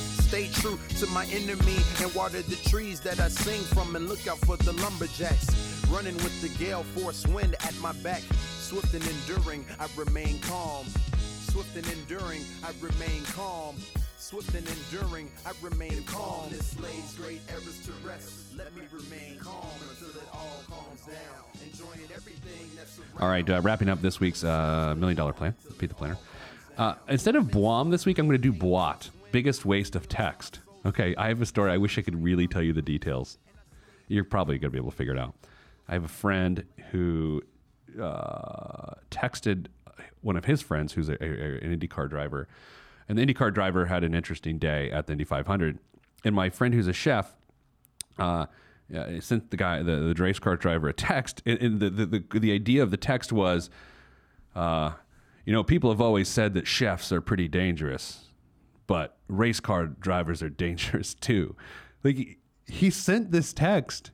[0.31, 4.25] Stay true to my enemy and water the trees that I sing from, and look
[4.29, 5.45] out for the lumberjacks.
[5.91, 10.85] Running with the gale force wind at my back, swift and enduring, I remain calm.
[11.19, 13.75] Swift and enduring, I remain calm.
[14.17, 16.49] Swift and enduring, I remain calm.
[16.49, 18.55] This lays great errors to rest.
[18.55, 21.43] Let me remain calm until it all calms down.
[21.61, 23.01] Enjoying everything that's.
[23.19, 26.17] All right, uh, wrapping up this week's uh, million dollar plan, Pete the Planner.
[26.77, 30.59] Uh, instead of Boam this week, I'm going to do Boat, biggest waste of text.
[30.85, 31.71] Okay, I have a story.
[31.71, 33.37] I wish I could really tell you the details.
[34.07, 35.35] You're probably going to be able to figure it out.
[35.87, 37.41] I have a friend who
[38.01, 39.67] uh, texted
[40.21, 42.47] one of his friends, who's a, a, an IndyCar driver,
[43.07, 45.79] and the IndyCar driver had an interesting day at the Indy 500.
[46.23, 47.35] And my friend, who's a chef,
[48.17, 48.45] uh,
[48.95, 51.41] uh, sent the guy, the, the race car driver, a text.
[51.45, 53.69] And, and the, the, the, the idea of the text was,
[54.55, 54.91] uh,
[55.45, 58.25] you know, people have always said that chefs are pretty dangerous,
[58.91, 61.55] but race car drivers are dangerous too.
[62.03, 64.11] Like, he, sent this text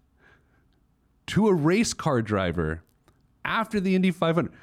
[1.25, 2.83] to a race car driver
[3.43, 4.53] after the Indy 500.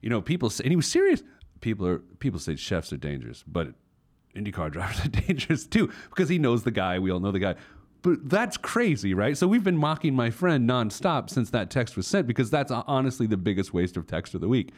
[0.00, 1.22] You know, people say, and he was serious.
[1.60, 3.68] People are people say chefs are dangerous, but
[4.34, 6.98] IndyCar drivers are dangerous too because he knows the guy.
[6.98, 7.54] We all know the guy.
[8.02, 9.38] But that's crazy, right?
[9.38, 12.82] So we've been mocking my friend nonstop since that text was sent because that's uh,
[12.88, 14.72] honestly the biggest waste of text of the week.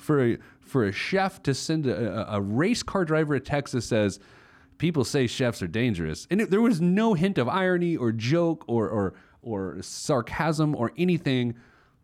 [0.00, 4.18] For a, for a chef to send a, a, race car driver text that says,
[4.78, 8.64] people say chefs are dangerous, and it, there was no hint of irony or joke
[8.66, 11.54] or, or, or sarcasm or anything.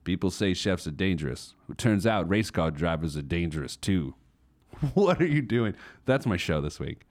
[0.05, 1.55] People say chefs are dangerous.
[1.70, 4.14] It turns out race car drivers are dangerous too.
[4.94, 5.74] what are you doing?
[6.05, 7.03] That's my show this week.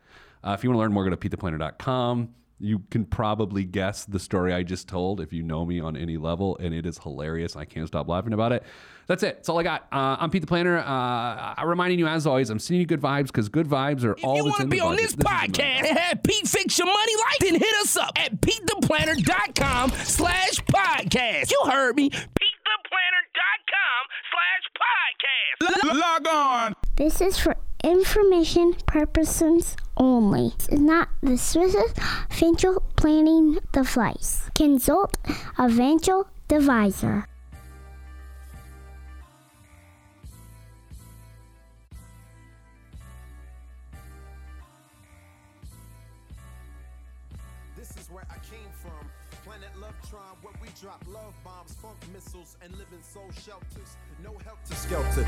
[0.44, 2.30] Uh, if you want to learn more, go to PeteThePlanner.com.
[2.58, 6.16] You can probably guess the story I just told if you know me on any
[6.16, 7.56] level, and it is hilarious.
[7.58, 8.64] I can't stop laughing about it.
[9.08, 9.36] That's it.
[9.36, 9.82] That's all I got.
[9.92, 10.78] Uh, I'm Pete the Planner.
[10.78, 10.84] Uh,
[11.58, 14.24] I'm reminding you, as always, I'm sending you good vibes because good vibes are If
[14.24, 15.06] all you want to be on budget.
[15.12, 19.92] this podcast and have Pete fix your money life, then hit us up at PeteThePlanner.com
[19.92, 21.52] slash podcast.
[21.52, 22.10] You heard me.
[22.10, 24.72] PeteThePlanner.com slash
[25.92, 26.00] podcast.
[26.00, 26.74] Log on.
[26.96, 30.54] This is for information purposes only.
[30.70, 31.76] Is not the Swiss
[32.30, 34.50] financial planning device.
[34.56, 35.18] Consult
[35.58, 37.28] a financial advisor.
[47.78, 48.92] This is where I came from.
[49.46, 53.96] Planet Lovetron, where we drop love bombs, funk missiles, and live in soul shelters.
[54.24, 55.24] No help to skelter.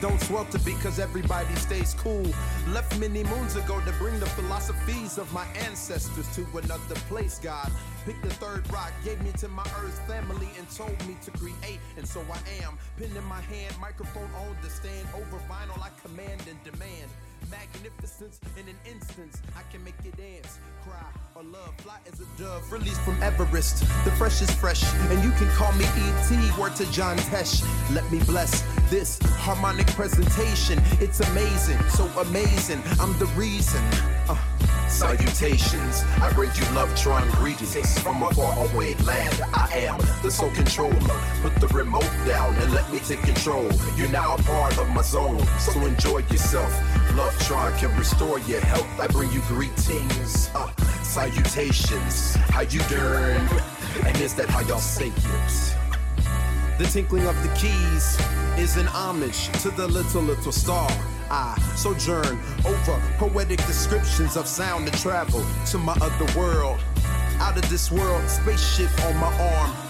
[0.00, 2.26] Don't swelter because everybody stays cool.
[2.68, 7.38] Left many moons ago to bring the philosophies of my ancestors to another place.
[7.38, 7.70] God
[8.06, 11.80] picked the third rock, gave me to my earth family, and told me to create.
[11.98, 12.78] And so I am.
[12.96, 15.06] Pen in my hand, microphone on the stand.
[15.14, 17.10] Over vinyl, I command and demand
[17.50, 19.42] magnificence in an instance.
[19.56, 20.94] I can make you dance, cry,
[21.34, 21.74] or love.
[21.78, 23.80] Fly as a dove, released from Everest.
[24.04, 26.58] The fresh is fresh, and you can call me ET.
[26.58, 27.62] Word to John Tesh.
[27.94, 30.80] Let me bless this harmonic presentation.
[31.00, 32.82] It's amazing, so amazing.
[33.00, 33.82] I'm the reason.
[34.28, 34.36] Uh,
[34.90, 39.40] Salutations, I bring you Lovetron greetings from a faraway land.
[39.54, 41.20] I am the sole controller.
[41.42, 43.68] Put the remote down and let me take control.
[43.96, 46.72] You're now a part of my zone, so enjoy yourself.
[47.12, 48.88] Lovetron can restore your health.
[49.00, 50.70] I bring you greetings, uh,
[51.02, 52.34] salutations.
[52.34, 53.48] How you doing?
[54.06, 55.76] And is that how y'all say it?
[56.78, 58.18] The tinkling of the keys
[58.58, 60.90] is an homage to the little, little star.
[61.30, 66.80] I sojourn over poetic descriptions of sound and travel to my other world.
[67.38, 69.89] Out of this world, spaceship on my arm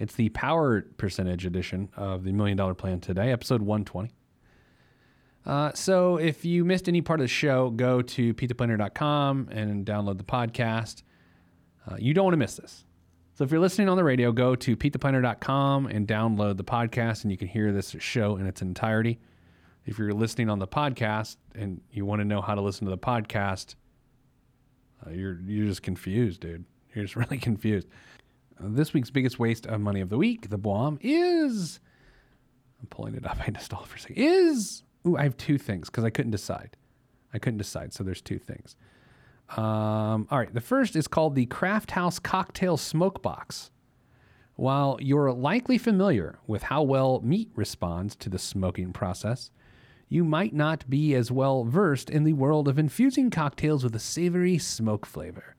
[0.00, 4.10] It's the power percentage edition of the Million Dollar Plan today, episode 120.
[5.44, 10.16] Uh, so if you missed any part of the show, go to petetheplanner.com and download
[10.16, 11.02] the podcast.
[11.86, 12.86] Uh, you don't want to miss this.
[13.34, 17.30] So if you're listening on the radio, go to petetheplanner.com and download the podcast, and
[17.30, 19.18] you can hear this show in its entirety.
[19.84, 22.90] If you're listening on the podcast and you want to know how to listen to
[22.90, 23.74] the podcast,
[25.06, 26.64] uh, you're you're just confused, dude.
[26.94, 27.86] You're just really confused.
[28.62, 31.80] This week's biggest waste of money of the week, the Boam, is.
[32.80, 33.38] I'm pulling it up.
[33.46, 34.16] I to stall for a second.
[34.18, 36.76] Is ooh, I have two things because I couldn't decide.
[37.32, 38.76] I couldn't decide, so there's two things.
[39.56, 43.70] Um, all right, the first is called the Craft House Cocktail Smoke Box.
[44.56, 49.50] While you're likely familiar with how well meat responds to the smoking process,
[50.08, 54.00] you might not be as well versed in the world of infusing cocktails with a
[54.00, 55.56] savory smoke flavor.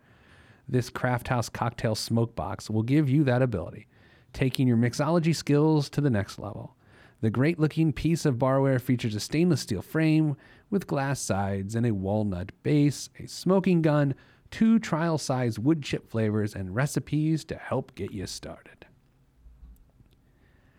[0.68, 3.88] This Craft House Cocktail Smoke Box will give you that ability,
[4.34, 6.76] taking your mixology skills to the next level.
[7.22, 10.36] The great looking piece of barware features a stainless steel frame
[10.70, 14.16] with glass sides and a walnut base, a smoking gun,
[14.50, 18.86] two trial size wood chip flavors, and recipes to help get you started.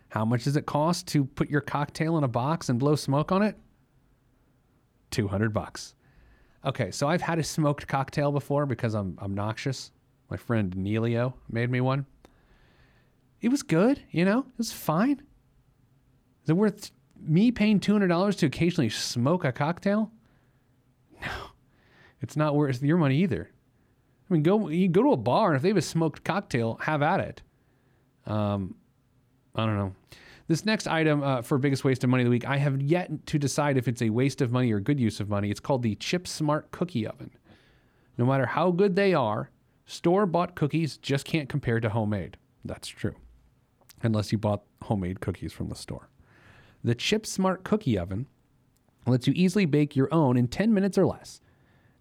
[0.09, 3.31] How much does it cost to put your cocktail in a box and blow smoke
[3.31, 3.57] on it?
[5.11, 5.95] 200 bucks.
[6.65, 9.91] Okay, so I've had a smoked cocktail before because I'm obnoxious.
[10.29, 12.05] My friend Neilio made me one.
[13.41, 15.21] It was good, you know, it was fine.
[16.43, 20.11] Is it worth me paying $200 to occasionally smoke a cocktail?
[21.21, 21.31] No,
[22.21, 23.49] it's not worth your money either.
[24.29, 26.79] I mean, go you go to a bar and if they have a smoked cocktail,
[26.81, 27.41] have at it.
[28.25, 28.75] Um,
[29.55, 29.95] I don't know.
[30.47, 33.25] This next item uh, for biggest waste of money of the week, I have yet
[33.27, 35.49] to decide if it's a waste of money or good use of money.
[35.49, 37.31] It's called the Chip Smart Cookie Oven.
[38.17, 39.49] No matter how good they are,
[39.85, 42.37] store bought cookies just can't compare to homemade.
[42.65, 43.15] That's true.
[44.01, 46.09] Unless you bought homemade cookies from the store.
[46.83, 48.27] The Chip Smart Cookie Oven
[49.07, 51.39] lets you easily bake your own in 10 minutes or less.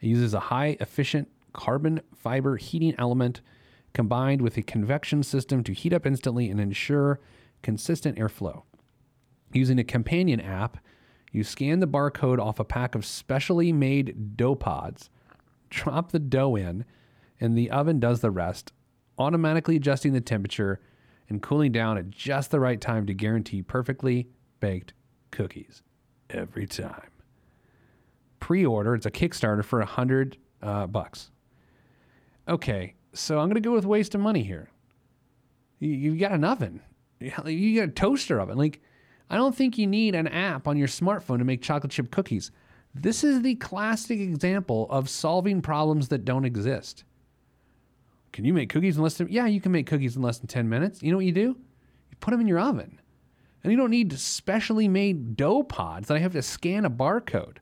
[0.00, 3.40] It uses a high efficient carbon fiber heating element
[3.94, 7.20] combined with a convection system to heat up instantly and ensure
[7.62, 8.62] consistent airflow.
[9.52, 10.78] Using a companion app,
[11.30, 15.10] you scan the barcode off a pack of specially made dough pods,
[15.70, 16.84] drop the dough in,
[17.40, 18.72] and the oven does the rest,
[19.18, 20.80] automatically adjusting the temperature
[21.28, 24.28] and cooling down at just the right time to guarantee perfectly
[24.60, 24.92] baked
[25.30, 25.82] cookies
[26.30, 27.10] every time.
[28.40, 31.30] Pre-order, it's a Kickstarter for a hundred uh, bucks.
[32.48, 34.68] Okay, so I'm gonna go with waste of money here.
[35.78, 36.80] You, you've got an oven,
[37.46, 38.58] you get a toaster oven.
[38.58, 38.80] Like,
[39.30, 42.50] I don't think you need an app on your smartphone to make chocolate chip cookies.
[42.94, 47.04] This is the classic example of solving problems that don't exist.
[48.32, 49.28] Can you make cookies in less than?
[49.28, 51.02] Yeah, you can make cookies in less than 10 minutes.
[51.02, 51.56] You know what you do?
[52.10, 53.00] You put them in your oven.
[53.62, 57.58] And you don't need specially made dough pods that I have to scan a barcode.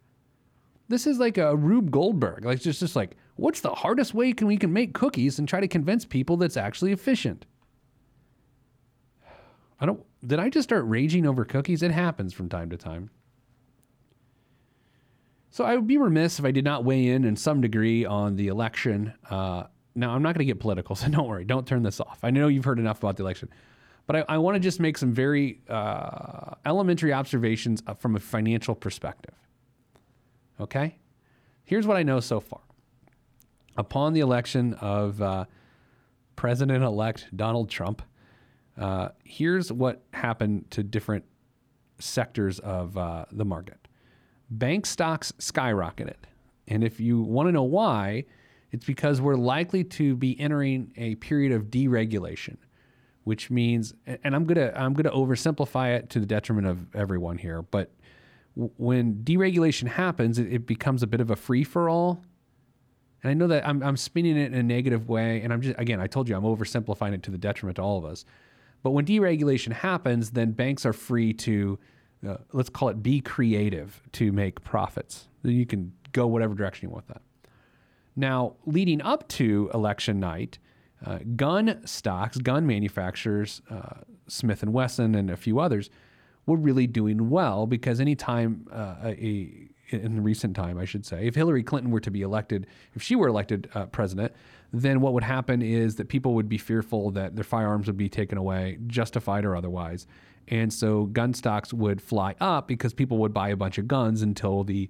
[0.88, 2.44] This is like a Rube Goldberg.
[2.44, 5.60] Like, just, just like, what's the hardest way can we can make cookies and try
[5.60, 7.46] to convince people that's actually efficient?
[9.80, 10.04] I don't.
[10.26, 11.82] Did I just start raging over cookies?
[11.82, 13.10] It happens from time to time.
[15.50, 18.36] So I would be remiss if I did not weigh in in some degree on
[18.36, 19.14] the election.
[19.28, 19.64] Uh,
[19.94, 21.44] now I'm not going to get political, so don't worry.
[21.44, 22.20] Don't turn this off.
[22.22, 23.48] I know you've heard enough about the election,
[24.06, 28.20] but I, I want to just make some very uh, elementary observations uh, from a
[28.20, 29.34] financial perspective.
[30.60, 30.98] Okay,
[31.64, 32.60] here's what I know so far.
[33.76, 35.46] Upon the election of uh,
[36.36, 38.02] President-elect Donald Trump,
[38.80, 41.24] uh, here's what happened to different
[41.98, 43.76] sectors of uh, the market.
[44.48, 46.16] Bank stocks skyrocketed.
[46.66, 48.24] And if you want to know why,
[48.72, 52.56] it's because we're likely to be entering a period of deregulation,
[53.24, 57.62] which means, and I'm gonna I'm gonna oversimplify it to the detriment of everyone here,
[57.62, 57.92] but
[58.56, 62.22] w- when deregulation happens, it, it becomes a bit of a free for all.
[63.22, 65.78] And I know that I'm, I'm spinning it in a negative way, and I'm just
[65.78, 68.24] again I told you I'm oversimplifying it to the detriment to all of us.
[68.82, 71.78] But when deregulation happens, then banks are free to,
[72.26, 75.28] uh, let's call it be creative to make profits.
[75.42, 77.22] You can go whatever direction you want with that.
[78.16, 80.58] Now, leading up to election night,
[81.04, 85.90] uh, gun stocks, gun manufacturers, uh, Smith and Wesson, and a few others,
[86.46, 91.34] were really doing well because anytime uh, a, in recent time, I should say, if
[91.34, 94.32] Hillary Clinton were to be elected, if she were elected uh, president,
[94.72, 98.08] then what would happen is that people would be fearful that their firearms would be
[98.08, 100.06] taken away, justified or otherwise.
[100.48, 104.22] And so gun stocks would fly up because people would buy a bunch of guns
[104.22, 104.88] until the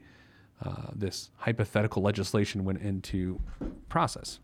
[0.63, 3.41] uh, this hypothetical legislation went into
[3.89, 4.41] process.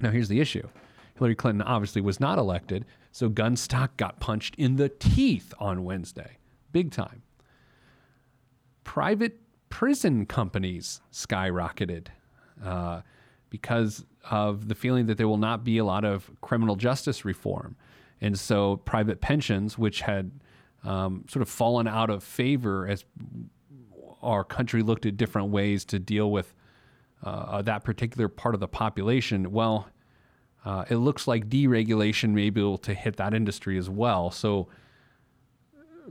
[0.00, 0.68] Now, here's the issue.
[1.16, 5.82] Hillary Clinton obviously was not elected, so gun stock got punched in the teeth on
[5.82, 6.36] Wednesday,
[6.70, 7.22] big time.
[8.84, 12.06] Private prison companies skyrocketed
[12.64, 13.00] uh,
[13.50, 17.76] because of the feeling that there will not be a lot of criminal justice reform.
[18.20, 20.30] And so private pensions, which had
[20.84, 23.04] um, sort of fallen out of favor as
[24.22, 26.54] our country looked at different ways to deal with
[27.22, 29.88] uh, that particular part of the population, well,
[30.64, 34.30] uh, it looks like deregulation may be able to hit that industry as well.
[34.30, 34.68] So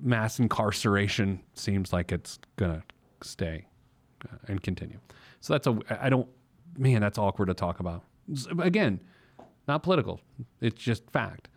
[0.01, 2.84] mass incarceration seems like it's going to
[3.28, 3.66] stay
[4.24, 4.99] uh, and continue.
[5.41, 6.28] So that's a, I don't,
[6.78, 8.03] man, that's awkward to talk about.
[8.59, 8.99] Again,
[9.67, 10.21] not political,
[10.61, 11.49] it's just fact.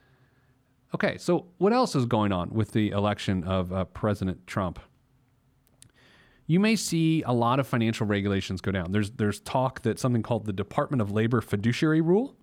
[0.95, 4.79] Okay, so what else is going on with the election of uh, President Trump?
[6.47, 8.91] You may see a lot of financial regulations go down.
[8.91, 12.37] There's there's talk that something called the Department of Labor fiduciary rule,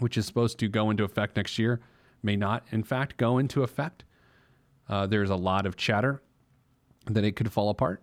[0.00, 1.80] which is supposed to go into effect next year,
[2.22, 4.02] may not in fact go into effect.
[4.88, 6.20] Uh, there's a lot of chatter
[7.06, 8.02] that it could fall apart,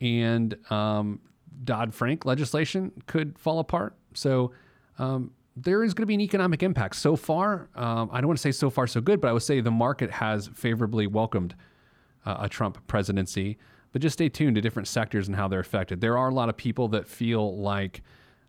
[0.00, 1.20] and um,
[1.64, 3.94] Dodd Frank legislation could fall apart.
[4.14, 4.52] So
[4.98, 6.96] um, there is going to be an economic impact.
[6.96, 9.42] So far, um, I don't want to say so far so good, but I would
[9.42, 11.54] say the market has favorably welcomed
[12.24, 13.58] uh, a Trump presidency.
[13.92, 16.00] But just stay tuned to different sectors and how they're affected.
[16.00, 18.02] There are a lot of people that feel like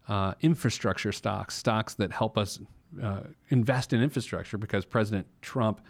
[0.07, 2.59] uh, infrastructure stocks, stocks that help us
[3.01, 5.81] uh, invest in infrastructure, because President Trump,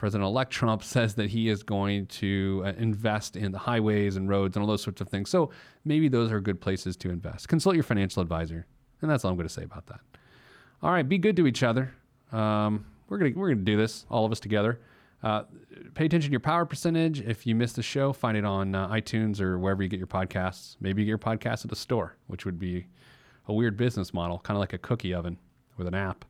[0.00, 4.30] President elect Trump, says that he is going to uh, invest in the highways and
[4.30, 5.28] roads and all those sorts of things.
[5.28, 5.50] So
[5.84, 7.48] maybe those are good places to invest.
[7.48, 8.66] Consult your financial advisor.
[9.02, 10.00] And that's all I'm going to say about that.
[10.82, 11.92] All right, be good to each other.
[12.32, 14.80] Um, we're gonna we're gonna do this, all of us together.
[15.22, 15.42] Uh,
[15.94, 17.20] pay attention to your power percentage.
[17.20, 20.06] If you miss the show, find it on uh, iTunes or wherever you get your
[20.06, 20.76] podcasts.
[20.80, 22.86] Maybe you get your podcast at a store, which would be
[23.48, 25.36] a weird business model, kind of like a cookie oven
[25.76, 26.24] with an app.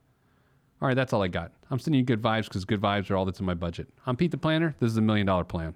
[0.81, 1.51] All right, that's all I got.
[1.69, 3.87] I'm sending you good vibes because good vibes are all that's in my budget.
[4.07, 4.75] I'm Pete the Planner.
[4.79, 5.75] This is a million dollar plan.